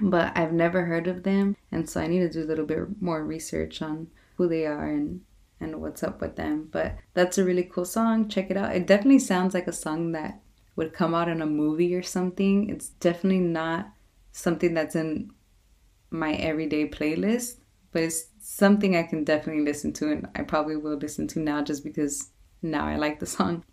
but 0.00 0.36
I've 0.36 0.52
never 0.52 0.86
heard 0.86 1.06
of 1.06 1.22
them. 1.22 1.56
And 1.70 1.88
so 1.88 2.00
I 2.00 2.06
need 2.06 2.20
to 2.20 2.30
do 2.30 2.42
a 2.42 2.48
little 2.48 2.66
bit 2.66 3.00
more 3.00 3.24
research 3.24 3.82
on 3.82 4.08
who 4.36 4.48
they 4.48 4.66
are 4.66 4.86
and, 4.86 5.20
and 5.60 5.80
what's 5.80 6.02
up 6.02 6.20
with 6.20 6.36
them. 6.36 6.68
But 6.70 6.96
that's 7.14 7.38
a 7.38 7.44
really 7.44 7.64
cool 7.64 7.84
song. 7.84 8.28
Check 8.28 8.50
it 8.50 8.56
out. 8.56 8.74
It 8.74 8.86
definitely 8.86 9.18
sounds 9.18 9.54
like 9.54 9.66
a 9.66 9.72
song 9.72 10.12
that 10.12 10.40
would 10.74 10.94
come 10.94 11.14
out 11.14 11.28
in 11.28 11.42
a 11.42 11.46
movie 11.46 11.94
or 11.94 12.02
something. 12.02 12.70
It's 12.70 12.88
definitely 12.88 13.40
not 13.40 13.90
something 14.32 14.72
that's 14.72 14.96
in 14.96 15.30
my 16.10 16.32
everyday 16.34 16.88
playlist, 16.88 17.58
but 17.92 18.02
it's 18.02 18.26
something 18.40 18.96
I 18.96 19.02
can 19.02 19.24
definitely 19.24 19.64
listen 19.64 19.92
to, 19.94 20.10
and 20.10 20.28
I 20.34 20.42
probably 20.42 20.76
will 20.76 20.96
listen 20.96 21.28
to 21.28 21.40
now 21.40 21.62
just 21.62 21.84
because 21.84 22.30
now 22.62 22.86
I 22.86 22.96
like 22.96 23.20
the 23.20 23.26
song 23.26 23.64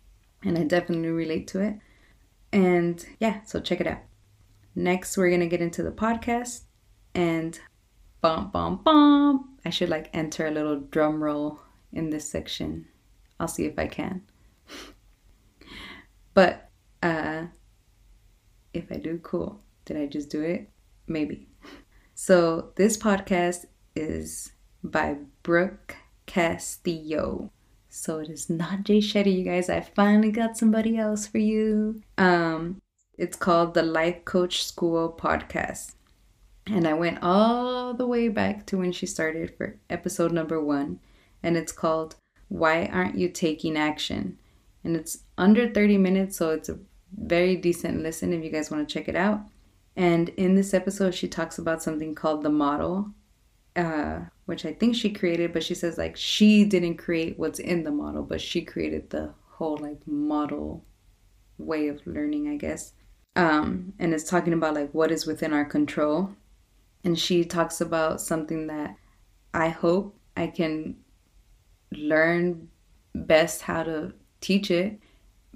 and 0.42 0.58
I 0.58 0.64
definitely 0.64 1.10
relate 1.10 1.46
to 1.48 1.60
it. 1.60 1.78
And 2.52 3.04
yeah, 3.18 3.42
so 3.44 3.60
check 3.60 3.80
it 3.80 3.86
out. 3.86 4.00
Next, 4.74 5.16
we're 5.16 5.30
gonna 5.30 5.46
get 5.46 5.60
into 5.60 5.82
the 5.82 5.90
podcast 5.90 6.62
and 7.14 7.58
bum 8.20 8.50
bum 8.50 8.80
bum. 8.82 9.56
I 9.64 9.70
should 9.70 9.88
like 9.88 10.10
enter 10.12 10.46
a 10.46 10.50
little 10.50 10.80
drum 10.80 11.22
roll 11.22 11.60
in 11.92 12.10
this 12.10 12.28
section. 12.28 12.86
I'll 13.38 13.48
see 13.48 13.66
if 13.66 13.78
I 13.78 13.86
can. 13.86 14.22
but 16.34 16.70
uh 17.02 17.46
if 18.72 18.90
I 18.90 18.96
do, 18.96 19.18
cool. 19.18 19.60
Did 19.84 19.96
I 19.96 20.06
just 20.06 20.30
do 20.30 20.42
it? 20.42 20.70
Maybe. 21.06 21.48
So 22.12 22.72
this 22.76 22.98
podcast 22.98 23.64
is 23.96 24.52
by 24.84 25.16
Brooke 25.42 25.96
Castillo. 26.26 27.50
So 27.92 28.20
it 28.20 28.30
is 28.30 28.48
not 28.48 28.84
Jay 28.84 28.98
Shetty, 28.98 29.36
you 29.36 29.44
guys. 29.44 29.68
I 29.68 29.80
finally 29.80 30.30
got 30.30 30.56
somebody 30.56 30.96
else 30.96 31.26
for 31.26 31.38
you. 31.38 32.00
Um, 32.16 32.80
it's 33.18 33.36
called 33.36 33.74
the 33.74 33.82
Life 33.82 34.24
Coach 34.24 34.64
School 34.64 35.12
Podcast. 35.18 35.94
And 36.68 36.86
I 36.86 36.94
went 36.94 37.18
all 37.20 37.92
the 37.92 38.06
way 38.06 38.28
back 38.28 38.64
to 38.66 38.78
when 38.78 38.92
she 38.92 39.06
started 39.06 39.56
for 39.56 39.76
episode 39.90 40.30
number 40.30 40.62
one. 40.62 41.00
And 41.42 41.56
it's 41.56 41.72
called 41.72 42.14
Why 42.46 42.86
Aren't 42.86 43.18
You 43.18 43.28
Taking 43.28 43.76
Action? 43.76 44.38
And 44.84 44.94
it's 44.94 45.24
under 45.36 45.68
30 45.68 45.98
minutes, 45.98 46.36
so 46.36 46.50
it's 46.50 46.68
a 46.68 46.78
very 47.12 47.56
decent 47.56 48.04
listen 48.04 48.32
if 48.32 48.44
you 48.44 48.50
guys 48.50 48.70
want 48.70 48.88
to 48.88 48.92
check 48.92 49.08
it 49.08 49.16
out. 49.16 49.40
And 49.96 50.28
in 50.30 50.54
this 50.54 50.72
episode, 50.72 51.14
she 51.14 51.26
talks 51.26 51.58
about 51.58 51.82
something 51.82 52.14
called 52.14 52.44
the 52.44 52.50
model, 52.50 53.10
uh, 53.74 54.20
which 54.50 54.66
I 54.66 54.72
think 54.72 54.96
she 54.96 55.10
created, 55.10 55.52
but 55.52 55.62
she 55.62 55.76
says 55.76 55.96
like 55.96 56.16
she 56.16 56.64
didn't 56.64 56.96
create 56.96 57.38
what's 57.38 57.60
in 57.60 57.84
the 57.84 57.92
model, 57.92 58.24
but 58.24 58.40
she 58.40 58.62
created 58.62 59.08
the 59.08 59.32
whole 59.48 59.76
like 59.76 60.04
model 60.08 60.84
way 61.56 61.86
of 61.86 62.04
learning, 62.04 62.48
I 62.48 62.56
guess. 62.56 62.92
Um, 63.36 63.92
and 64.00 64.12
it's 64.12 64.28
talking 64.28 64.52
about 64.52 64.74
like 64.74 64.90
what 64.92 65.12
is 65.12 65.24
within 65.24 65.52
our 65.52 65.64
control. 65.64 66.34
And 67.04 67.16
she 67.16 67.44
talks 67.44 67.80
about 67.80 68.20
something 68.20 68.66
that 68.66 68.96
I 69.54 69.68
hope 69.68 70.16
I 70.36 70.48
can 70.48 70.96
learn 71.92 72.70
best 73.14 73.62
how 73.62 73.84
to 73.84 74.12
teach 74.40 74.72
it 74.72 74.98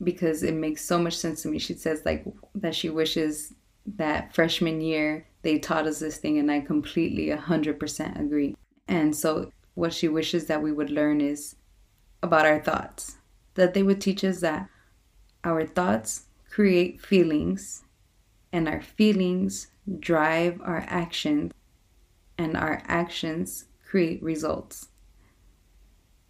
because 0.05 0.45
it 0.45 0.55
makes 0.55 0.85
so 0.85 1.01
much 1.01 1.17
sense 1.17 1.43
to 1.43 1.49
me. 1.49 1.59
She 1.59 1.75
says 1.75 2.03
like 2.05 2.25
that 2.55 2.77
she 2.77 2.91
wishes 2.91 3.55
that 3.97 4.33
freshman 4.37 4.81
year 4.81 5.27
they 5.43 5.59
taught 5.59 5.89
us 5.89 5.99
this 5.99 6.17
thing 6.17 6.39
and 6.39 6.49
I 6.49 6.61
completely 6.61 7.27
100% 7.27 8.21
agree. 8.21 8.55
And 8.87 9.15
so 9.15 9.51
what 9.75 9.93
she 9.93 10.09
wishes 10.09 10.47
that 10.47 10.63
we 10.63 10.73
would 10.73 10.91
learn 10.91 11.21
is 11.21 11.57
about 12.23 12.47
our 12.47 12.61
thoughts. 12.61 13.17
That 13.55 13.75
they 13.75 13.83
would 13.83 14.01
teach 14.01 14.25
us 14.25 14.41
that 14.41 14.69
our 15.43 15.67
thoughts 15.67 16.27
create 16.51 17.01
feelings 17.01 17.83
and 18.53 18.69
our 18.69 18.81
feelings 18.81 19.69
drive 19.99 20.61
our 20.63 20.85
actions 20.87 21.53
and 22.39 22.57
our 22.57 22.83
actions 22.87 23.67
create 23.85 24.23
results. 24.23 24.89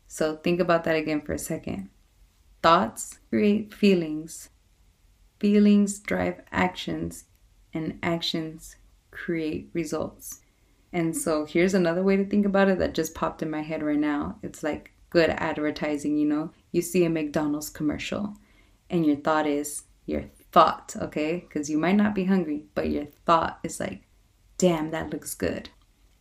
So 0.07 0.37
think 0.37 0.61
about 0.61 0.85
that 0.85 0.97
again 0.97 1.21
for 1.21 1.33
a 1.33 1.39
second. 1.39 1.91
Thoughts 2.63 3.19
create 3.31 3.75
feelings. 3.75 4.51
Feelings 5.39 5.99
drive 5.99 6.41
actions 6.53 7.25
and 7.73 7.99
actions 8.03 8.77
create 9.11 9.69
results. 9.73 10.41
And 10.95 11.11
mm-hmm. 11.11 11.19
so 11.19 11.45
here's 11.45 11.75
another 11.75 12.03
way 12.03 12.17
to 12.17 12.25
think 12.25 12.47
about 12.47 12.69
it 12.69 12.79
that 12.79 12.95
just 12.95 13.15
popped 13.15 13.43
in 13.43 13.51
my 13.51 13.61
head 13.61 13.83
right 13.83 13.99
now. 13.99 14.39
It's 14.43 14.63
like 14.63 14.93
good 15.11 15.29
advertising, 15.29 16.17
you 16.17 16.27
know? 16.27 16.53
You 16.73 16.81
see 16.81 17.05
a 17.05 17.11
McDonald's 17.11 17.69
commercial 17.69 18.35
and 18.89 19.05
your 19.05 19.17
thought 19.17 19.47
is 19.47 19.83
your 20.07 20.25
thought, 20.53 20.95
okay? 21.01 21.41
Because 21.41 21.69
you 21.69 21.79
might 21.79 21.97
not 21.97 22.15
be 22.15 22.25
hungry, 22.25 22.65
but 22.75 22.91
your 22.91 23.07
thought 23.27 23.59
is 23.63 23.81
like, 23.81 24.07
damn, 24.57 24.91
that 24.93 25.11
looks 25.11 25.35
good. 25.35 25.69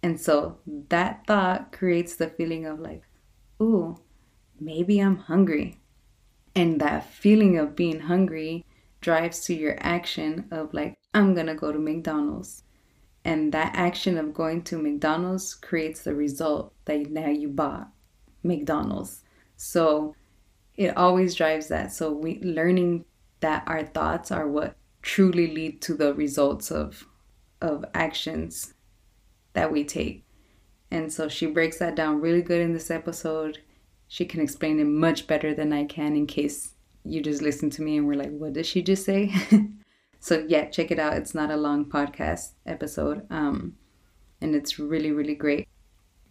And 0.02 0.20
so 0.20 0.58
that 0.90 1.26
thought 1.28 1.72
creates 1.72 2.16
the 2.16 2.28
feeling 2.28 2.66
of 2.66 2.80
like, 2.80 3.04
ooh, 3.62 3.98
maybe 4.60 5.00
I'm 5.00 5.18
hungry. 5.18 5.80
And 6.56 6.82
that 6.82 7.10
feeling 7.10 7.58
of 7.58 7.76
being 7.76 8.02
hungry 8.02 8.66
drives 9.02 9.42
to 9.46 9.54
your 9.54 9.78
action 9.80 10.48
of 10.52 10.74
like, 10.74 10.96
I'm 11.14 11.34
gonna 11.36 11.56
go 11.56 11.72
to 11.72 11.80
McDonald's. 11.80 12.64
And 13.26 13.54
that 13.54 13.74
action 13.76 14.18
of 14.18 14.34
going 14.34 14.64
to 14.64 14.78
McDonald's 14.78 15.54
creates 15.54 16.02
the 16.02 16.14
result 16.14 16.74
that 16.86 17.10
now 17.10 17.30
you 17.30 17.48
bought 17.48 17.90
McDonald's. 18.44 19.24
So 19.56 20.16
it 20.76 20.98
always 20.98 21.36
drives 21.36 21.68
that. 21.70 21.94
So 21.94 22.12
we 22.12 22.40
learning 22.42 23.06
that 23.40 23.64
our 23.68 23.84
thoughts 23.84 24.32
are 24.32 24.48
what 24.48 24.76
truly 25.02 25.54
lead 25.54 25.82
to 25.82 25.94
the 25.94 26.14
results 26.14 26.72
of 26.72 27.06
of 27.62 27.86
actions 27.94 28.74
that 29.54 29.72
we 29.72 29.86
take. 29.86 30.26
And 30.92 31.12
so 31.12 31.30
she 31.30 31.46
breaks 31.46 31.80
that 31.80 31.96
down 31.96 32.20
really 32.20 32.42
good 32.42 32.62
in 32.62 32.74
this 32.74 32.92
episode. 32.92 33.60
She 34.08 34.26
can 34.26 34.42
explain 34.42 34.80
it 34.80 34.86
much 34.86 35.28
better 35.28 35.54
than 35.54 35.72
I 35.72 35.86
can 35.86 36.16
in 36.16 36.28
case 36.28 36.74
you 37.06 37.22
just 37.22 37.42
listen 37.42 37.70
to 37.72 37.82
me 37.82 37.98
and 37.98 38.06
we're 38.06 38.16
like, 38.16 38.32
what 38.32 38.54
did 38.54 38.66
she 38.66 38.82
just 38.82 39.06
say? 39.06 39.34
so 40.24 40.46
yeah, 40.48 40.70
check 40.70 40.90
it 40.90 41.00
out. 41.00 41.18
It's 41.18 41.36
not 41.36 41.52
a 41.52 41.58
long 41.58 41.84
podcast 41.84 42.54
episode. 42.66 43.28
Um, 43.30 43.76
and 44.40 44.56
it's 44.56 44.80
really, 44.80 45.12
really 45.12 45.36
great. 45.36 45.68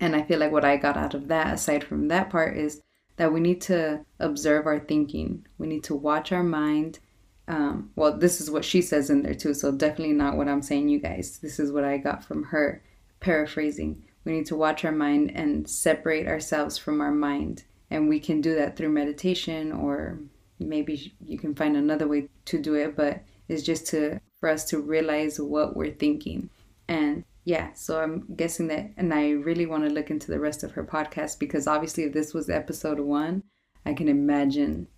And 0.00 0.16
I 0.16 0.22
feel 0.22 0.38
like 0.38 0.50
what 0.50 0.64
I 0.64 0.78
got 0.78 0.96
out 0.96 1.12
of 1.12 1.28
that, 1.28 1.52
aside 1.52 1.84
from 1.84 2.08
that 2.08 2.30
part, 2.30 2.56
is 2.56 2.80
that 3.16 3.34
we 3.34 3.38
need 3.38 3.60
to 3.62 4.02
observe 4.18 4.66
our 4.66 4.80
thinking. 4.80 5.46
We 5.58 5.66
need 5.66 5.84
to 5.84 5.94
watch 5.94 6.32
our 6.32 6.42
mind. 6.42 7.00
Um, 7.48 7.90
well, 7.94 8.16
this 8.16 8.40
is 8.40 8.50
what 8.50 8.64
she 8.64 8.80
says 8.80 9.10
in 9.10 9.20
there 9.20 9.34
too, 9.34 9.52
so 9.52 9.70
definitely 9.70 10.14
not 10.14 10.38
what 10.38 10.48
I'm 10.48 10.62
saying, 10.62 10.88
you 10.88 10.98
guys. 10.98 11.38
This 11.42 11.60
is 11.60 11.70
what 11.70 11.84
I 11.84 11.98
got 11.98 12.24
from 12.24 12.44
her. 12.44 12.82
paraphrasing. 13.20 14.02
We 14.24 14.32
need 14.32 14.46
to 14.46 14.56
watch 14.56 14.86
our 14.86 14.92
mind 14.92 15.32
and 15.34 15.68
separate 15.68 16.26
ourselves 16.26 16.78
from 16.78 17.02
our 17.02 17.12
mind. 17.12 17.64
And 17.90 18.08
we 18.08 18.20
can 18.20 18.40
do 18.40 18.54
that 18.54 18.74
through 18.74 18.88
meditation 18.88 19.70
or 19.70 20.18
maybe 20.58 21.12
you 21.22 21.36
can 21.36 21.54
find 21.54 21.76
another 21.76 22.08
way 22.08 22.28
to 22.46 22.58
do 22.58 22.74
it, 22.74 22.96
but 22.96 23.22
it's 23.52 23.62
just 23.62 23.86
to 23.88 24.20
for 24.40 24.48
us 24.48 24.64
to 24.70 24.80
realize 24.80 25.40
what 25.40 25.76
we're 25.76 25.92
thinking. 25.92 26.50
And 26.88 27.24
yeah, 27.44 27.72
so 27.74 28.00
I'm 28.00 28.24
guessing 28.36 28.68
that 28.68 28.90
and 28.96 29.12
I 29.12 29.30
really 29.30 29.66
want 29.66 29.84
to 29.84 29.90
look 29.90 30.10
into 30.10 30.30
the 30.30 30.40
rest 30.40 30.62
of 30.62 30.72
her 30.72 30.84
podcast 30.84 31.38
because 31.38 31.66
obviously 31.66 32.04
if 32.04 32.12
this 32.12 32.34
was 32.34 32.50
episode 32.50 33.00
1, 33.00 33.42
I 33.86 33.94
can 33.94 34.08
imagine 34.08 34.88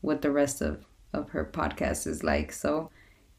what 0.00 0.22
the 0.22 0.30
rest 0.30 0.60
of 0.60 0.84
of 1.12 1.30
her 1.30 1.44
podcast 1.44 2.06
is 2.06 2.24
like. 2.24 2.52
So 2.52 2.90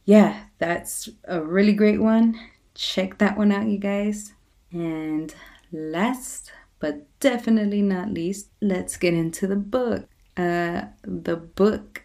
yeah, 0.05 0.45
that's 0.59 1.09
a 1.25 1.41
really 1.41 1.73
great 1.73 2.01
one. 2.01 2.39
Check 2.73 3.17
that 3.17 3.37
one 3.37 3.51
out, 3.51 3.67
you 3.67 3.77
guys. 3.77 4.33
And 4.71 5.33
last 5.71 6.51
but 6.79 7.07
definitely 7.19 7.81
not 7.81 8.11
least, 8.11 8.49
let's 8.61 8.97
get 8.97 9.13
into 9.13 9.47
the 9.47 9.55
book. 9.55 10.07
Uh, 10.37 10.83
the 11.01 11.35
book 11.35 12.03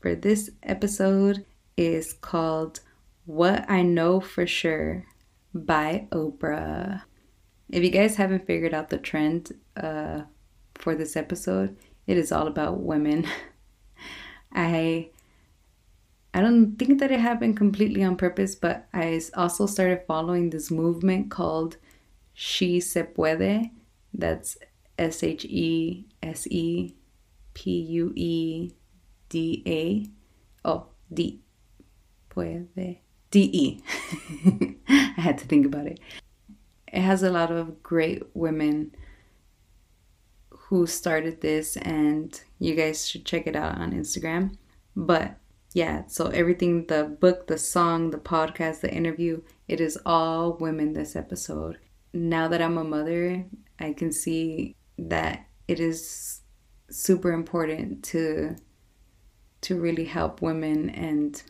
for 0.00 0.14
this 0.14 0.50
episode 0.62 1.44
is 1.76 2.12
called 2.12 2.80
What 3.26 3.68
I 3.70 3.82
Know 3.82 4.20
for 4.20 4.46
Sure 4.46 5.06
by 5.54 6.08
Oprah. 6.12 7.02
If 7.70 7.82
you 7.82 7.90
guys 7.90 8.16
haven't 8.16 8.46
figured 8.46 8.74
out 8.74 8.90
the 8.90 8.98
trend 8.98 9.52
uh, 9.76 10.22
for 10.74 10.94
this 10.94 11.16
episode, 11.16 11.76
it 12.06 12.16
is 12.16 12.32
all 12.32 12.46
about 12.46 12.80
women. 12.80 13.26
I 14.52 15.10
I 16.32 16.40
don't 16.40 16.76
think 16.76 16.98
that 16.98 17.12
it 17.12 17.20
happened 17.20 17.56
completely 17.56 18.02
on 18.02 18.16
purpose, 18.16 18.56
but 18.56 18.88
I 18.92 19.20
also 19.36 19.66
started 19.66 20.02
following 20.06 20.50
this 20.50 20.68
movement 20.68 21.30
called 21.30 21.76
She 22.32 22.80
Se 22.80 23.04
Puede. 23.04 23.70
That's 24.12 24.58
S 24.98 25.22
H 25.22 25.44
E 25.44 26.06
S 26.22 26.48
E 26.48 26.96
P 27.54 27.70
U 27.70 28.12
E 28.16 28.72
D 29.28 29.62
A. 29.64 30.06
Oh, 30.68 30.86
D. 31.12 31.43
Puede. 32.34 32.98
D 33.30 33.50
E. 33.52 33.82
I 34.88 35.20
had 35.20 35.38
to 35.38 35.46
think 35.46 35.66
about 35.66 35.86
it. 35.86 36.00
It 36.92 37.00
has 37.00 37.22
a 37.22 37.30
lot 37.30 37.50
of 37.50 37.82
great 37.82 38.22
women 38.34 38.94
who 40.50 40.86
started 40.86 41.40
this, 41.40 41.76
and 41.76 42.40
you 42.58 42.74
guys 42.74 43.08
should 43.08 43.24
check 43.24 43.46
it 43.46 43.56
out 43.56 43.78
on 43.78 43.92
Instagram. 43.92 44.56
But 44.94 45.36
yeah, 45.72 46.06
so 46.06 46.28
everything 46.28 46.86
the 46.86 47.04
book, 47.04 47.48
the 47.48 47.58
song, 47.58 48.10
the 48.10 48.18
podcast, 48.18 48.80
the 48.80 48.92
interview 48.92 49.42
it 49.66 49.80
is 49.80 49.98
all 50.06 50.52
women 50.54 50.92
this 50.92 51.16
episode. 51.16 51.78
Now 52.12 52.48
that 52.48 52.62
I'm 52.62 52.78
a 52.78 52.84
mother, 52.84 53.44
I 53.78 53.92
can 53.92 54.12
see 54.12 54.76
that 54.98 55.46
it 55.66 55.80
is 55.80 56.40
super 56.90 57.32
important 57.32 58.04
to 58.04 58.56
to 59.62 59.80
really 59.80 60.04
help 60.04 60.42
women 60.42 60.90
and 60.90 61.42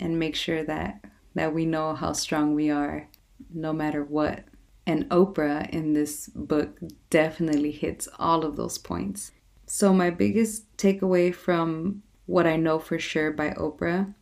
and 0.00 0.18
make 0.18 0.34
sure 0.36 0.64
that 0.64 1.04
that 1.34 1.54
we 1.54 1.64
know 1.64 1.94
how 1.94 2.12
strong 2.12 2.54
we 2.54 2.70
are 2.70 3.08
no 3.52 3.72
matter 3.72 4.04
what. 4.04 4.44
And 4.86 5.08
Oprah 5.10 5.68
in 5.70 5.92
this 5.92 6.28
book 6.28 6.78
definitely 7.08 7.70
hits 7.70 8.08
all 8.18 8.44
of 8.44 8.56
those 8.56 8.78
points. 8.78 9.32
So 9.66 9.92
my 9.92 10.10
biggest 10.10 10.76
takeaway 10.76 11.34
from 11.34 12.02
what 12.26 12.46
I 12.46 12.56
Know 12.56 12.78
for 12.78 12.98
Sure 12.98 13.30
by 13.30 13.50
Oprah 13.50 14.12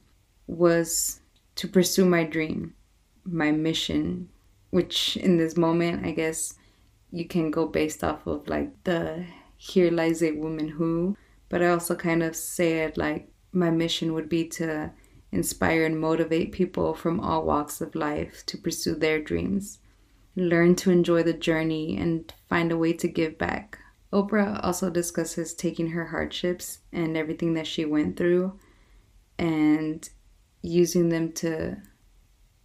was 0.46 1.20
to 1.56 1.68
pursue 1.68 2.04
my 2.04 2.24
dream, 2.24 2.74
my 3.24 3.50
mission, 3.50 4.28
which 4.70 5.16
in 5.16 5.36
this 5.36 5.56
moment, 5.56 6.06
I 6.06 6.12
guess 6.12 6.54
you 7.10 7.26
can 7.26 7.50
go 7.50 7.66
based 7.66 8.04
off 8.04 8.26
of 8.26 8.48
like 8.48 8.84
the 8.84 9.24
Here 9.56 9.90
Lies 9.90 10.22
a 10.22 10.32
Woman 10.32 10.68
Who, 10.68 11.16
but 11.48 11.62
I 11.62 11.68
also 11.68 11.94
kind 11.94 12.22
of 12.22 12.36
say 12.36 12.80
it 12.80 12.96
like 12.96 13.28
my 13.52 13.70
mission 13.70 14.14
would 14.14 14.28
be 14.28 14.46
to 14.48 14.92
inspire 15.32 15.84
and 15.84 16.00
motivate 16.00 16.52
people 16.52 16.94
from 16.94 17.20
all 17.20 17.44
walks 17.44 17.80
of 17.80 17.94
life 17.94 18.44
to 18.46 18.58
pursue 18.58 18.94
their 18.94 19.20
dreams, 19.20 19.78
learn 20.36 20.74
to 20.76 20.90
enjoy 20.90 21.22
the 21.22 21.32
journey, 21.32 21.96
and 21.96 22.32
find 22.48 22.72
a 22.72 22.76
way 22.76 22.92
to 22.92 23.08
give 23.08 23.38
back 23.38 23.78
Oprah 24.12 24.62
also 24.64 24.90
discusses 24.90 25.54
taking 25.54 25.90
her 25.90 26.06
hardships 26.06 26.80
and 26.92 27.16
everything 27.16 27.54
that 27.54 27.66
she 27.66 27.84
went 27.84 28.16
through 28.16 28.58
and 29.38 30.08
using 30.62 31.08
them 31.08 31.32
to 31.32 31.76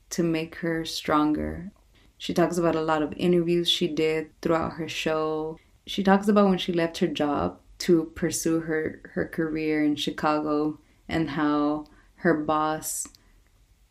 to 0.10 0.23
make 0.23 0.56
her 0.56 0.86
stronger. 0.86 1.71
She 2.17 2.34
talks 2.34 2.58
about 2.58 2.75
a 2.75 2.82
lot 2.82 3.01
of 3.01 3.13
interviews 3.13 3.69
she 3.69 3.88
did 3.88 4.30
throughout 4.41 4.73
her 4.73 4.88
show. 4.88 5.60
She 5.86 6.04
talks 6.04 6.28
about 6.28 6.47
when 6.47 6.58
she 6.58 6.73
left 6.73 6.99
her 6.99 7.08
job 7.08 7.60
to 7.80 8.12
pursue 8.15 8.62
her 8.62 9.01
her 9.13 9.28
career 9.28 9.84
in 9.84 9.95
Chicago 9.95 10.80
and 11.08 11.32
how 11.32 11.86
her 12.15 12.34
boss 12.34 13.08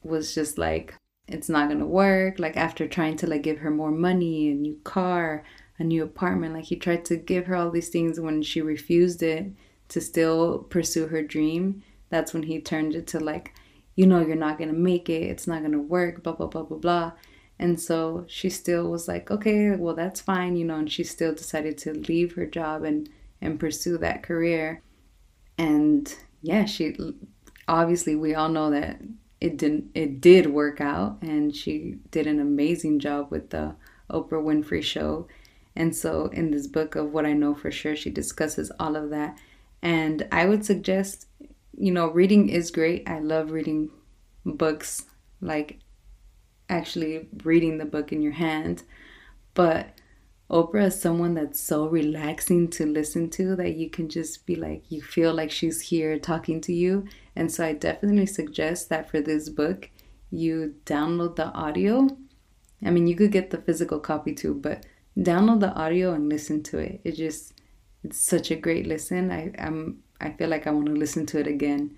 was 0.02 0.34
just 0.34 0.58
like 0.58 0.94
it's 1.26 1.48
not 1.48 1.70
to 1.70 1.76
work 1.86 2.38
like 2.38 2.56
after 2.56 2.86
trying 2.86 3.16
to 3.16 3.26
like 3.26 3.42
give 3.42 3.58
her 3.58 3.70
more 3.70 3.90
money 3.90 4.50
a 4.50 4.54
new 4.54 4.78
car 4.84 5.42
a 5.78 5.84
new 5.84 6.02
apartment. 6.02 6.54
Like 6.54 6.64
he 6.64 6.76
tried 6.76 7.04
to 7.06 7.16
give 7.16 7.46
her 7.46 7.56
all 7.56 7.70
these 7.70 7.88
things 7.88 8.20
when 8.20 8.42
she 8.42 8.60
refused 8.60 9.22
it 9.22 9.52
to 9.88 10.00
still 10.00 10.58
pursue 10.58 11.08
her 11.08 11.22
dream. 11.22 11.82
That's 12.10 12.32
when 12.32 12.44
he 12.44 12.60
turned 12.60 12.94
it 12.94 13.06
to 13.08 13.20
like, 13.20 13.54
you 13.96 14.06
know, 14.06 14.20
you're 14.20 14.36
not 14.36 14.58
gonna 14.58 14.72
make 14.72 15.08
it, 15.08 15.22
it's 15.24 15.46
not 15.46 15.62
gonna 15.62 15.78
work, 15.80 16.22
blah, 16.22 16.34
blah, 16.34 16.46
blah, 16.46 16.62
blah, 16.62 16.78
blah. 16.78 17.12
And 17.58 17.80
so 17.80 18.24
she 18.28 18.50
still 18.50 18.90
was 18.90 19.06
like, 19.06 19.30
okay, 19.30 19.70
well, 19.76 19.94
that's 19.94 20.20
fine, 20.20 20.56
you 20.56 20.64
know, 20.64 20.76
and 20.76 20.90
she 20.90 21.04
still 21.04 21.34
decided 21.34 21.78
to 21.78 21.92
leave 21.92 22.34
her 22.34 22.46
job 22.46 22.82
and, 22.82 23.08
and 23.40 23.60
pursue 23.60 23.96
that 23.98 24.22
career. 24.24 24.82
And 25.56 26.12
yeah, 26.42 26.64
she 26.64 26.96
obviously, 27.68 28.14
we 28.14 28.34
all 28.34 28.48
know 28.48 28.70
that 28.70 29.00
it 29.40 29.56
didn't, 29.56 29.90
it 29.94 30.20
did 30.20 30.46
work 30.46 30.80
out, 30.80 31.18
and 31.22 31.54
she 31.54 31.98
did 32.10 32.26
an 32.26 32.40
amazing 32.40 32.98
job 32.98 33.30
with 33.30 33.50
the 33.50 33.76
Oprah 34.10 34.42
Winfrey 34.42 34.82
show 34.82 35.26
and 35.76 35.94
so, 35.94 36.26
in 36.26 36.50
this 36.50 36.66
book 36.66 36.94
of 36.94 37.12
What 37.12 37.26
I 37.26 37.32
Know 37.32 37.54
for 37.54 37.70
Sure, 37.70 37.96
she 37.96 38.10
discusses 38.10 38.70
all 38.78 38.94
of 38.96 39.10
that. 39.10 39.38
And 39.82 40.26
I 40.30 40.46
would 40.46 40.64
suggest, 40.64 41.26
you 41.76 41.90
know, 41.90 42.08
reading 42.10 42.48
is 42.48 42.70
great. 42.70 43.08
I 43.08 43.18
love 43.18 43.50
reading 43.50 43.90
books, 44.46 45.06
like 45.40 45.80
actually 46.68 47.28
reading 47.42 47.78
the 47.78 47.84
book 47.84 48.12
in 48.12 48.22
your 48.22 48.32
hand. 48.32 48.84
But 49.54 49.98
Oprah 50.50 50.86
is 50.86 51.00
someone 51.00 51.34
that's 51.34 51.60
so 51.60 51.86
relaxing 51.86 52.68
to 52.70 52.84
listen 52.84 53.30
to 53.30 53.56
that 53.56 53.76
you 53.76 53.88
can 53.88 54.08
just 54.08 54.46
be 54.46 54.56
like, 54.56 54.84
you 54.90 55.00
feel 55.00 55.32
like 55.32 55.50
she's 55.50 55.80
here 55.80 56.18
talking 56.18 56.60
to 56.62 56.72
you. 56.72 57.06
And 57.34 57.50
so, 57.50 57.64
I 57.64 57.72
definitely 57.72 58.26
suggest 58.26 58.88
that 58.90 59.10
for 59.10 59.20
this 59.20 59.48
book, 59.48 59.90
you 60.30 60.74
download 60.84 61.36
the 61.36 61.46
audio. 61.46 62.08
I 62.84 62.90
mean, 62.90 63.06
you 63.06 63.16
could 63.16 63.32
get 63.32 63.50
the 63.50 63.58
physical 63.58 63.98
copy 63.98 64.34
too, 64.34 64.54
but 64.54 64.84
download 65.18 65.60
the 65.60 65.72
audio 65.74 66.12
and 66.12 66.28
listen 66.28 66.62
to 66.64 66.78
it. 66.78 67.00
It 67.04 67.12
just 67.12 67.54
it's 68.02 68.18
such 68.18 68.50
a 68.50 68.56
great 68.56 68.86
listen. 68.86 69.30
I 69.30 69.52
am 69.56 70.02
I 70.20 70.30
feel 70.30 70.48
like 70.48 70.66
I 70.66 70.70
want 70.70 70.86
to 70.86 70.92
listen 70.92 71.26
to 71.26 71.40
it 71.40 71.46
again. 71.46 71.96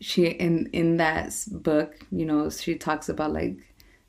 She 0.00 0.26
in 0.26 0.68
in 0.72 0.96
that 0.96 1.32
book, 1.50 1.94
you 2.10 2.24
know, 2.24 2.50
she 2.50 2.74
talks 2.74 3.08
about 3.08 3.32
like 3.32 3.58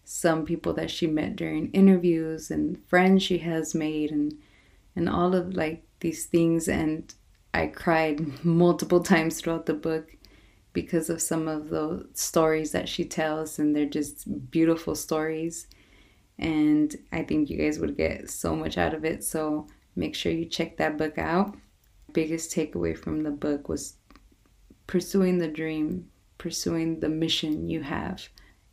some 0.03 0.45
people 0.45 0.73
that 0.73 0.91
she 0.91 1.07
met 1.07 1.35
during 1.35 1.71
interviews 1.71 2.51
and 2.51 2.83
friends 2.87 3.23
she 3.23 3.39
has 3.39 3.73
made 3.73 4.11
and 4.11 4.37
and 4.95 5.07
all 5.07 5.33
of 5.33 5.55
like 5.55 5.83
these 6.01 6.25
things 6.25 6.67
and 6.67 7.13
I 7.53 7.67
cried 7.67 8.43
multiple 8.45 9.01
times 9.01 9.39
throughout 9.39 9.65
the 9.65 9.73
book 9.73 10.15
because 10.73 11.09
of 11.09 11.21
some 11.21 11.47
of 11.47 11.69
the 11.69 12.07
stories 12.13 12.71
that 12.71 12.87
she 12.89 13.05
tells 13.05 13.59
and 13.59 13.75
they're 13.75 13.85
just 13.85 14.51
beautiful 14.51 14.95
stories 14.95 15.67
and 16.41 16.95
I 17.11 17.23
think 17.23 17.49
you 17.49 17.57
guys 17.57 17.79
would 17.79 17.95
get 17.95 18.29
so 18.29 18.55
much 18.55 18.77
out 18.77 18.95
of 18.95 19.05
it. 19.05 19.23
So 19.23 19.67
make 19.95 20.15
sure 20.15 20.31
you 20.31 20.45
check 20.45 20.77
that 20.77 20.97
book 20.97 21.17
out. 21.17 21.55
Biggest 22.13 22.51
takeaway 22.51 22.97
from 22.97 23.21
the 23.21 23.31
book 23.31 23.69
was 23.69 23.95
pursuing 24.87 25.37
the 25.37 25.47
dream, 25.47 26.09
pursuing 26.39 26.99
the 26.99 27.09
mission 27.09 27.69
you 27.69 27.83
have, 27.83 28.27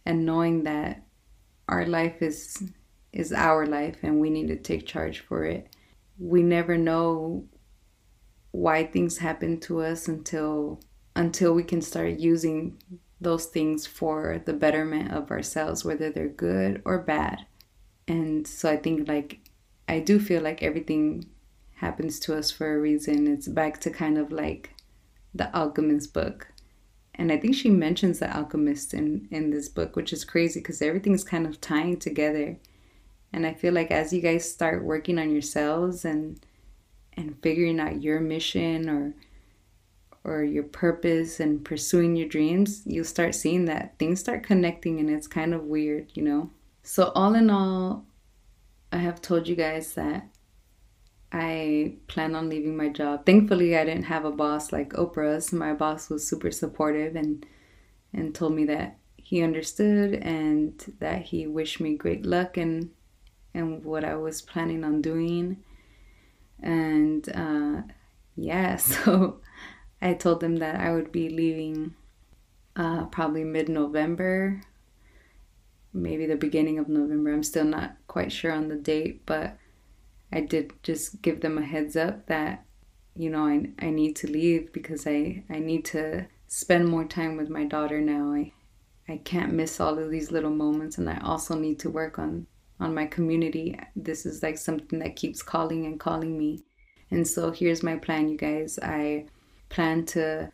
and 0.06 0.24
knowing 0.24 0.64
that 0.64 1.02
our 1.68 1.86
life 1.86 2.22
is 2.22 2.62
is 3.12 3.32
our 3.32 3.66
life 3.66 3.96
and 4.02 4.20
we 4.20 4.30
need 4.30 4.48
to 4.48 4.56
take 4.56 4.86
charge 4.86 5.20
for 5.20 5.44
it. 5.44 5.68
We 6.18 6.42
never 6.42 6.76
know 6.76 7.46
why 8.50 8.84
things 8.84 9.18
happen 9.18 9.60
to 9.60 9.82
us 9.82 10.08
until 10.08 10.80
until 11.16 11.52
we 11.52 11.62
can 11.62 11.82
start 11.82 12.18
using 12.18 12.80
those 13.20 13.46
things 13.46 13.86
for 13.86 14.40
the 14.44 14.52
betterment 14.52 15.12
of 15.12 15.30
ourselves, 15.30 15.84
whether 15.84 16.10
they're 16.10 16.28
good 16.28 16.80
or 16.84 16.98
bad. 16.98 17.46
And 18.06 18.46
so 18.46 18.70
I 18.70 18.76
think 18.76 19.08
like 19.08 19.40
I 19.88 20.00
do 20.00 20.20
feel 20.20 20.42
like 20.42 20.62
everything 20.62 21.24
happens 21.76 22.18
to 22.20 22.36
us 22.36 22.50
for 22.50 22.74
a 22.74 22.80
reason. 22.80 23.26
It's 23.26 23.48
back 23.48 23.80
to 23.80 23.90
kind 23.90 24.18
of 24.18 24.30
like 24.32 24.74
the 25.34 25.54
alchemist 25.56 26.12
book. 26.12 26.48
And 27.18 27.32
I 27.32 27.36
think 27.36 27.56
she 27.56 27.68
mentions 27.68 28.20
the 28.20 28.34
alchemist 28.34 28.94
in 28.94 29.28
in 29.30 29.50
this 29.50 29.68
book, 29.68 29.96
which 29.96 30.12
is 30.12 30.24
crazy 30.24 30.60
because 30.60 30.80
everything's 30.80 31.24
kind 31.24 31.46
of 31.46 31.60
tying 31.60 31.98
together. 31.98 32.56
And 33.32 33.44
I 33.44 33.54
feel 33.54 33.74
like 33.74 33.90
as 33.90 34.12
you 34.12 34.22
guys 34.22 34.50
start 34.50 34.84
working 34.84 35.18
on 35.18 35.30
yourselves 35.30 36.04
and 36.04 36.40
and 37.14 37.36
figuring 37.42 37.80
out 37.80 38.02
your 38.02 38.20
mission 38.20 38.88
or 38.88 39.14
or 40.24 40.44
your 40.44 40.62
purpose 40.62 41.40
and 41.40 41.64
pursuing 41.64 42.14
your 42.14 42.28
dreams, 42.28 42.82
you'll 42.84 43.04
start 43.04 43.34
seeing 43.34 43.64
that 43.64 43.98
things 43.98 44.20
start 44.20 44.42
connecting 44.42 45.00
and 45.00 45.10
it's 45.10 45.26
kind 45.26 45.54
of 45.54 45.64
weird, 45.64 46.10
you 46.14 46.22
know. 46.22 46.50
So 46.82 47.10
all 47.14 47.34
in 47.34 47.50
all, 47.50 48.04
I 48.92 48.98
have 48.98 49.20
told 49.20 49.48
you 49.48 49.56
guys 49.56 49.94
that 49.94 50.28
I 51.32 51.96
plan 52.06 52.34
on 52.34 52.48
leaving 52.48 52.76
my 52.76 52.88
job. 52.88 53.26
Thankfully, 53.26 53.76
I 53.76 53.84
didn't 53.84 54.04
have 54.04 54.24
a 54.24 54.30
boss 54.30 54.72
like 54.72 54.94
Oprah's. 54.94 55.52
My 55.52 55.74
boss 55.74 56.08
was 56.08 56.26
super 56.26 56.50
supportive 56.50 57.16
and 57.16 57.44
and 58.12 58.34
told 58.34 58.54
me 58.54 58.64
that 58.64 58.98
he 59.16 59.42
understood 59.42 60.14
and 60.14 60.94
that 61.00 61.22
he 61.22 61.46
wished 61.46 61.80
me 61.80 61.94
great 61.96 62.24
luck 62.24 62.56
and 62.56 62.90
and 63.52 63.84
what 63.84 64.04
I 64.04 64.14
was 64.14 64.40
planning 64.40 64.84
on 64.84 65.02
doing. 65.02 65.62
And 66.60 67.28
uh, 67.34 67.82
yeah, 68.34 68.76
so 68.76 69.40
I 70.00 70.14
told 70.14 70.40
them 70.40 70.56
that 70.56 70.76
I 70.76 70.92
would 70.92 71.12
be 71.12 71.28
leaving 71.28 71.94
uh, 72.74 73.04
probably 73.06 73.44
mid 73.44 73.68
November, 73.68 74.62
maybe 75.92 76.24
the 76.24 76.36
beginning 76.36 76.78
of 76.78 76.88
November. 76.88 77.32
I'm 77.34 77.42
still 77.42 77.64
not 77.64 77.96
quite 78.06 78.32
sure 78.32 78.52
on 78.52 78.68
the 78.68 78.76
date, 78.76 79.26
but 79.26 79.58
I 80.32 80.40
did 80.40 80.72
just 80.82 81.22
give 81.22 81.40
them 81.40 81.58
a 81.58 81.64
heads 81.64 81.96
up 81.96 82.26
that, 82.26 82.64
you 83.16 83.30
know, 83.30 83.46
I, 83.46 83.70
I 83.78 83.90
need 83.90 84.14
to 84.16 84.30
leave 84.30 84.72
because 84.72 85.06
I, 85.06 85.44
I 85.50 85.58
need 85.58 85.84
to 85.86 86.26
spend 86.46 86.88
more 86.88 87.04
time 87.04 87.36
with 87.36 87.48
my 87.48 87.64
daughter 87.64 88.00
now. 88.00 88.32
I, 88.32 88.52
I 89.08 89.18
can't 89.18 89.52
miss 89.52 89.80
all 89.80 89.98
of 89.98 90.10
these 90.10 90.30
little 90.30 90.50
moments, 90.50 90.98
and 90.98 91.08
I 91.08 91.18
also 91.22 91.54
need 91.58 91.78
to 91.80 91.90
work 91.90 92.18
on 92.18 92.46
on 92.80 92.94
my 92.94 93.06
community. 93.06 93.76
This 93.96 94.24
is 94.24 94.42
like 94.42 94.56
something 94.56 95.00
that 95.00 95.16
keeps 95.16 95.42
calling 95.42 95.86
and 95.86 95.98
calling 95.98 96.38
me. 96.38 96.62
And 97.10 97.26
so 97.26 97.50
here's 97.50 97.82
my 97.82 97.96
plan, 97.96 98.28
you 98.28 98.36
guys. 98.36 98.78
I 98.80 99.26
plan 99.68 100.04
to 100.06 100.52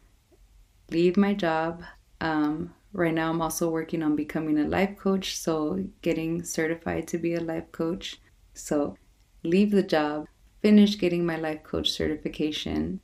leave 0.90 1.16
my 1.16 1.34
job. 1.34 1.82
Um, 2.20 2.72
right 2.92 3.12
now, 3.12 3.30
I'm 3.30 3.42
also 3.42 3.68
working 3.68 4.02
on 4.02 4.16
becoming 4.16 4.58
a 4.58 4.68
life 4.68 4.96
coach, 4.96 5.37
so 5.37 5.84
getting 6.00 6.44
certified 6.44 7.08
to 7.08 7.18
be 7.18 7.34
a 7.34 7.40
life 7.40 7.70
coach. 7.72 8.20
So 8.54 8.96
leave 9.44 9.70
the 9.70 9.83
job, 9.83 10.26
finish 10.62 10.98
getting 10.98 11.24
my 11.24 11.37
life 11.37 11.62
coach 11.62 11.90
certification, 11.90 13.00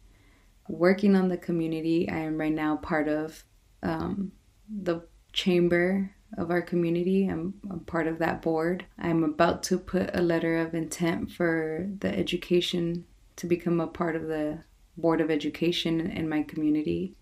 working 0.69 1.15
on 1.15 1.29
the 1.29 1.37
community. 1.37 2.09
I 2.09 2.19
am 2.19 2.39
right 2.39 2.53
now 2.53 2.77
part 2.77 3.09
of 3.09 3.45
um, 3.83 4.33
the 4.69 5.03
chamber 5.33 6.11
of 6.39 6.51
our 6.51 6.63
community. 6.63 7.27
I'm, 7.27 7.55
I'm 7.71 7.81
part 7.81 8.07
of 8.07 8.19
that 8.19 8.43
board. 8.43 8.87
I'm 8.99 9.25
about 9.25 9.63
to 9.65 9.79
put 9.79 10.15
a 10.15 10.23
letter 10.23 10.59
of 10.59 10.75
intent 10.75 11.33
for 11.33 11.89
the 11.99 12.17
education 12.17 13.05
to 13.37 13.47
become 13.47 13.81
a 13.81 13.87
part 13.87 14.17
of 14.17 14.27
the 14.27 14.65
board 14.97 15.21
of 15.21 15.31
education 15.31 16.01
in 16.01 16.29
my 16.29 16.43
community. 16.43 17.15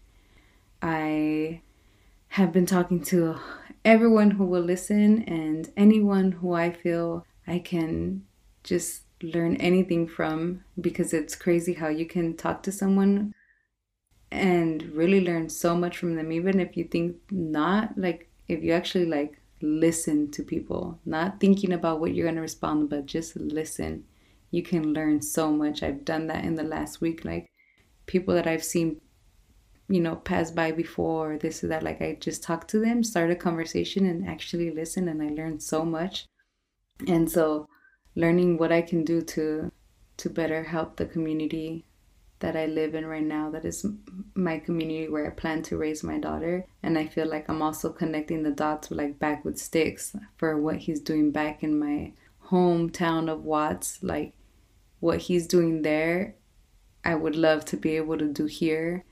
I 0.82 1.62
have 2.28 2.52
been 2.52 2.66
talking 2.66 3.02
to 3.04 3.36
everyone 3.84 4.32
who 4.32 4.44
will 4.44 4.62
listen 4.62 5.22
and 5.22 5.72
anyone 5.76 6.32
who 6.32 6.52
I 6.52 6.70
feel 6.70 7.24
I 7.46 7.58
can 7.58 8.24
just 8.62 9.02
learn 9.22 9.56
anything 9.56 10.06
from 10.06 10.62
because 10.80 11.12
it's 11.12 11.34
crazy 11.34 11.74
how 11.74 11.88
you 11.88 12.06
can 12.06 12.36
talk 12.36 12.62
to 12.62 12.72
someone 12.72 13.34
and 14.30 14.82
really 14.92 15.20
learn 15.20 15.48
so 15.48 15.74
much 15.74 15.96
from 15.96 16.14
them 16.14 16.30
even 16.30 16.60
if 16.60 16.76
you 16.76 16.84
think 16.84 17.16
not 17.30 17.96
like 17.96 18.30
if 18.46 18.62
you 18.62 18.72
actually 18.72 19.06
like 19.06 19.40
listen 19.60 20.30
to 20.30 20.42
people 20.42 20.98
not 21.04 21.40
thinking 21.40 21.72
about 21.72 21.98
what 21.98 22.14
you're 22.14 22.26
going 22.26 22.36
to 22.36 22.40
respond 22.40 22.88
but 22.88 23.06
just 23.06 23.36
listen. 23.36 24.04
You 24.50 24.62
can 24.62 24.94
learn 24.94 25.20
so 25.20 25.50
much. 25.52 25.82
I've 25.82 26.04
done 26.04 26.26
that 26.28 26.44
in 26.44 26.54
the 26.54 26.62
last 26.62 27.00
week 27.00 27.24
like 27.24 27.48
people 28.06 28.34
that 28.34 28.46
i've 28.46 28.64
seen 28.64 29.00
you 29.88 30.00
know 30.00 30.16
pass 30.16 30.50
by 30.50 30.72
before 30.72 31.38
this 31.38 31.62
or 31.62 31.68
that 31.68 31.82
like 31.82 32.00
i 32.02 32.16
just 32.18 32.42
talked 32.42 32.68
to 32.68 32.78
them 32.78 33.04
start 33.04 33.30
a 33.30 33.36
conversation 33.36 34.06
and 34.06 34.26
actually 34.26 34.70
listen 34.70 35.08
and 35.08 35.22
i 35.22 35.28
learned 35.28 35.62
so 35.62 35.84
much. 35.84 36.26
And 37.06 37.30
so 37.30 37.67
learning 38.18 38.58
what 38.58 38.72
I 38.72 38.82
can 38.82 39.04
do 39.04 39.22
to 39.22 39.70
to 40.16 40.28
better 40.28 40.64
help 40.64 40.96
the 40.96 41.06
community 41.06 41.86
that 42.40 42.56
I 42.56 42.66
live 42.66 42.96
in 42.96 43.06
right 43.06 43.22
now 43.22 43.50
that 43.50 43.64
is 43.64 43.86
my 44.34 44.58
community 44.58 45.08
where 45.08 45.28
I 45.28 45.30
plan 45.30 45.62
to 45.62 45.76
raise 45.76 46.02
my 46.02 46.18
daughter. 46.18 46.66
And 46.82 46.98
I 46.98 47.06
feel 47.06 47.28
like 47.28 47.48
I'm 47.48 47.62
also 47.62 47.90
connecting 47.90 48.42
the 48.42 48.50
dots 48.50 48.90
with 48.90 48.98
like 48.98 49.20
back 49.20 49.44
with 49.44 49.56
sticks 49.58 50.16
for 50.36 50.60
what 50.60 50.78
he's 50.78 51.00
doing 51.00 51.30
back 51.30 51.62
in 51.62 51.78
my 51.78 52.12
hometown 52.50 53.30
of 53.30 53.44
Watts. 53.44 54.02
Like 54.02 54.34
what 54.98 55.18
he's 55.22 55.46
doing 55.46 55.82
there 55.82 56.34
I 57.04 57.14
would 57.14 57.36
love 57.36 57.64
to 57.66 57.76
be 57.76 57.96
able 57.96 58.18
to 58.18 58.26
do 58.26 58.46
here. 58.46 59.04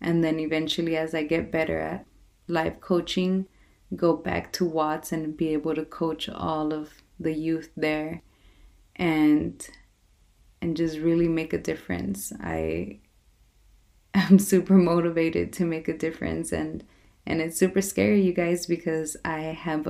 And 0.00 0.24
then 0.24 0.40
eventually 0.40 0.96
as 0.96 1.14
I 1.14 1.24
get 1.24 1.52
better 1.52 1.78
at 1.78 2.06
life 2.48 2.80
coaching 2.80 3.46
go 3.94 4.16
back 4.16 4.52
to 4.54 4.64
Watts 4.64 5.12
and 5.12 5.36
be 5.36 5.52
able 5.52 5.74
to 5.74 5.84
coach 5.84 6.30
all 6.30 6.72
of 6.72 7.02
the 7.20 7.34
youth 7.34 7.70
there 7.76 8.22
and 8.96 9.68
and 10.60 10.76
just 10.76 10.98
really 10.98 11.28
make 11.28 11.52
a 11.52 11.58
difference. 11.58 12.32
I 12.40 13.00
am 14.14 14.38
super 14.38 14.74
motivated 14.74 15.52
to 15.54 15.64
make 15.64 15.88
a 15.88 15.96
difference 15.96 16.52
and 16.52 16.84
and 17.26 17.40
it's 17.40 17.58
super 17.58 17.80
scary 17.80 18.20
you 18.20 18.32
guys 18.32 18.66
because 18.66 19.16
I 19.24 19.40
have 19.40 19.86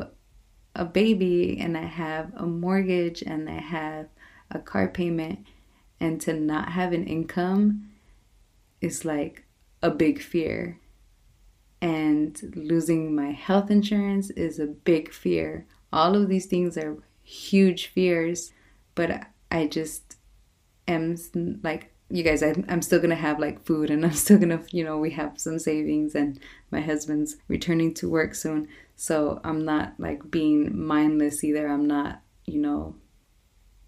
a 0.77 0.85
baby 0.85 1.59
and 1.61 1.77
I 1.77 1.85
have 1.85 2.33
a 2.37 2.47
mortgage 2.47 3.23
and 3.23 3.49
I 3.49 3.61
have 3.61 4.09
a 4.51 4.59
car 4.59 4.89
payment 4.89 5.47
and 6.01 6.21
to 6.23 6.33
not 6.33 6.73
have 6.73 6.93
an 6.93 7.07
income 7.07 7.91
is 8.81 9.05
like 9.05 9.45
a 9.83 9.91
big 9.91 10.21
fear. 10.21 10.81
And 11.81 12.41
losing 12.57 13.15
my 13.15 13.33
health 13.33 13.71
insurance 13.71 14.31
is 14.31 14.59
a 14.59 14.67
big 14.67 15.13
fear. 15.13 15.67
All 15.93 16.17
of 16.17 16.29
these 16.29 16.47
things 16.47 16.79
are 16.79 16.97
huge 17.23 17.87
fears 17.89 18.53
but 18.95 19.27
I 19.51 19.67
just 19.67 20.17
am 20.87 21.17
like 21.63 21.95
you 22.11 22.23
guys 22.23 22.43
I'm, 22.43 22.65
I'm 22.69 22.83
still 22.83 23.01
gonna 23.01 23.15
have 23.15 23.39
like 23.39 23.65
food 23.65 23.91
and 23.91 24.05
i'm 24.07 24.13
still 24.13 24.39
gonna 24.39 24.63
you 24.71 24.85
know 24.85 24.99
we 24.99 25.11
have 25.13 25.39
some 25.39 25.59
savings 25.59 26.15
and 26.15 26.39
my 26.71 26.81
husband's 26.81 27.37
returning 27.49 27.95
to 27.95 28.11
work 28.11 28.35
soon. 28.35 28.69
So 28.97 29.41
i'm 29.45 29.65
not 29.65 29.95
like 29.99 30.31
being 30.31 30.79
mindless 30.79 31.43
either. 31.45 31.67
I'm 31.69 31.87
not 31.87 32.23
you 32.47 32.61
know 32.61 32.97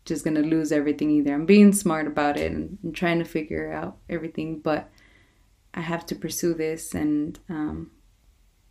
just 0.05 0.25
gonna 0.25 0.41
lose 0.41 0.73
everything 0.73 1.11
either. 1.11 1.35
I'm 1.35 1.47
being 1.47 1.73
smart 1.73 2.07
about 2.07 2.37
it 2.37 2.53
and, 2.53 2.79
trying 2.95 3.19
to 3.19 3.25
figure 3.25 3.73
out 3.73 3.99
everything 4.09 4.61
but 4.61 4.89
i 5.75 5.81
have 5.81 6.07
to 6.07 6.15
pursue 6.15 6.55
this 6.55 6.95
and 6.95 7.39
um, 7.51 7.91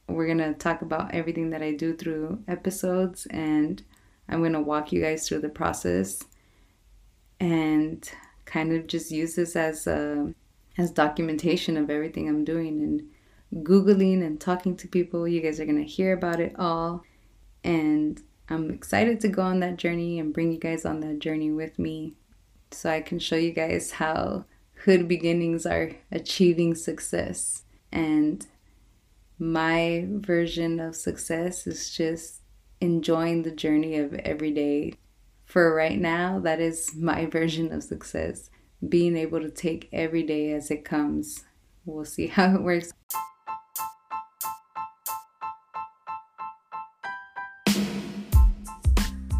we're 0.07 0.27
gonna 0.27 0.53
talk 0.53 0.81
about 0.81 1.13
everything 1.13 1.49
that 1.51 1.61
i 1.61 1.71
do 1.71 1.95
through 1.95 2.39
episodes 2.47 3.27
and 3.27 3.83
I'm 4.27 4.39
going 4.39 4.53
to 4.53 4.61
walk 4.61 4.91
you 4.91 5.01
guys 5.01 5.27
through 5.27 5.41
the 5.41 5.49
process 5.49 6.23
and 7.39 8.09
kind 8.45 8.73
of 8.73 8.87
just 8.87 9.11
use 9.11 9.35
this 9.35 9.55
as 9.55 9.87
a, 9.87 10.33
as 10.77 10.91
documentation 10.91 11.77
of 11.77 11.89
everything 11.89 12.27
I'm 12.27 12.43
doing 12.43 12.81
and 12.81 13.65
googling 13.65 14.25
and 14.25 14.39
talking 14.39 14.75
to 14.77 14.87
people. 14.87 15.27
You 15.27 15.41
guys 15.41 15.59
are 15.59 15.65
going 15.65 15.83
to 15.83 15.89
hear 15.89 16.13
about 16.13 16.39
it 16.39 16.55
all 16.57 17.03
and 17.63 18.21
I'm 18.47 18.69
excited 18.69 19.19
to 19.21 19.27
go 19.27 19.41
on 19.41 19.59
that 19.61 19.77
journey 19.77 20.19
and 20.19 20.33
bring 20.33 20.51
you 20.51 20.59
guys 20.59 20.85
on 20.85 20.99
that 20.99 21.19
journey 21.19 21.51
with 21.51 21.79
me 21.79 22.13
so 22.71 22.89
I 22.89 23.01
can 23.01 23.17
show 23.17 23.35
you 23.35 23.51
guys 23.51 23.91
how 23.91 24.45
hood 24.83 25.07
beginnings 25.07 25.65
are 25.65 25.91
achieving 26.11 26.75
success. 26.75 27.63
And 27.91 28.45
my 29.39 30.05
version 30.07 30.79
of 30.79 30.95
success 30.95 31.65
is 31.65 31.89
just 31.89 32.41
enjoying 32.81 33.43
the 33.43 33.51
journey 33.51 33.97
of 33.97 34.13
every 34.13 34.51
day. 34.51 34.93
For 35.45 35.73
right 35.73 35.99
now, 35.99 36.39
that 36.39 36.59
is 36.59 36.95
my 36.95 37.25
version 37.37 37.71
of 37.71 37.83
success. 37.83 38.49
Being 38.87 39.15
able 39.17 39.39
to 39.41 39.49
take 39.49 39.89
every 39.93 40.23
day 40.23 40.51
as 40.51 40.69
it 40.71 40.85
comes. 40.85 41.43
We'll 41.85 42.05
see 42.05 42.27
how 42.27 42.55
it 42.55 42.61
works. 42.61 42.91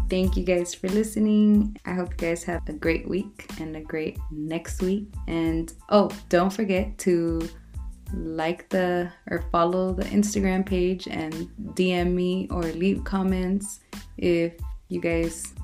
Thank 0.08 0.36
you 0.36 0.44
guys 0.44 0.72
for 0.72 0.88
listening. 0.88 1.76
I 1.84 1.94
hope 1.94 2.10
you 2.10 2.28
guys 2.28 2.44
have 2.44 2.68
a 2.68 2.72
great 2.72 3.08
week 3.08 3.50
and 3.58 3.74
a 3.76 3.80
great 3.80 4.18
next 4.30 4.80
week. 4.80 5.08
And 5.26 5.72
oh, 5.88 6.10
don't 6.28 6.52
forget 6.52 6.96
to 6.98 7.48
like 8.14 8.68
the 8.68 9.10
or 9.30 9.44
follow 9.52 9.92
the 9.92 10.04
Instagram 10.04 10.64
page 10.64 11.08
and 11.08 11.48
DM 11.74 12.12
me 12.12 12.48
or 12.50 12.62
leave 12.62 13.04
comments 13.04 13.80
if 14.16 14.54
you 14.88 15.00
guys 15.00 15.54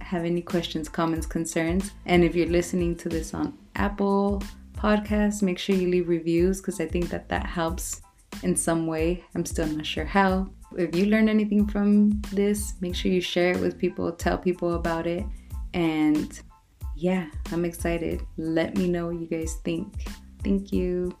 have 0.00 0.24
any 0.24 0.42
questions, 0.42 0.88
comments, 0.88 1.26
concerns. 1.26 1.92
And 2.06 2.24
if 2.24 2.34
you're 2.34 2.48
listening 2.48 2.96
to 2.96 3.08
this 3.08 3.32
on 3.34 3.56
Apple 3.76 4.42
Podcasts, 4.76 5.42
make 5.42 5.58
sure 5.58 5.76
you 5.76 5.88
leave 5.88 6.08
reviews 6.08 6.60
because 6.60 6.80
I 6.80 6.86
think 6.86 7.08
that 7.10 7.28
that 7.28 7.46
helps 7.46 8.02
in 8.42 8.56
some 8.56 8.86
way. 8.86 9.24
I'm 9.34 9.46
still 9.46 9.66
not 9.66 9.86
sure 9.86 10.04
how, 10.04 10.50
If 10.76 10.96
you 10.96 11.06
learn 11.06 11.28
anything 11.28 11.66
from 11.66 12.20
this, 12.32 12.74
make 12.80 12.94
sure 12.94 13.10
you 13.12 13.20
share 13.20 13.52
it 13.52 13.60
with 13.60 13.78
people, 13.78 14.10
tell 14.12 14.38
people 14.38 14.74
about 14.74 15.06
it. 15.06 15.24
And 15.74 16.38
yeah, 16.96 17.26
I'm 17.50 17.64
excited. 17.64 18.22
Let 18.36 18.76
me 18.76 18.88
know 18.88 19.06
what 19.08 19.20
you 19.20 19.26
guys 19.26 19.54
think. 19.64 19.92
Thank 20.42 20.72
you. 20.72 21.16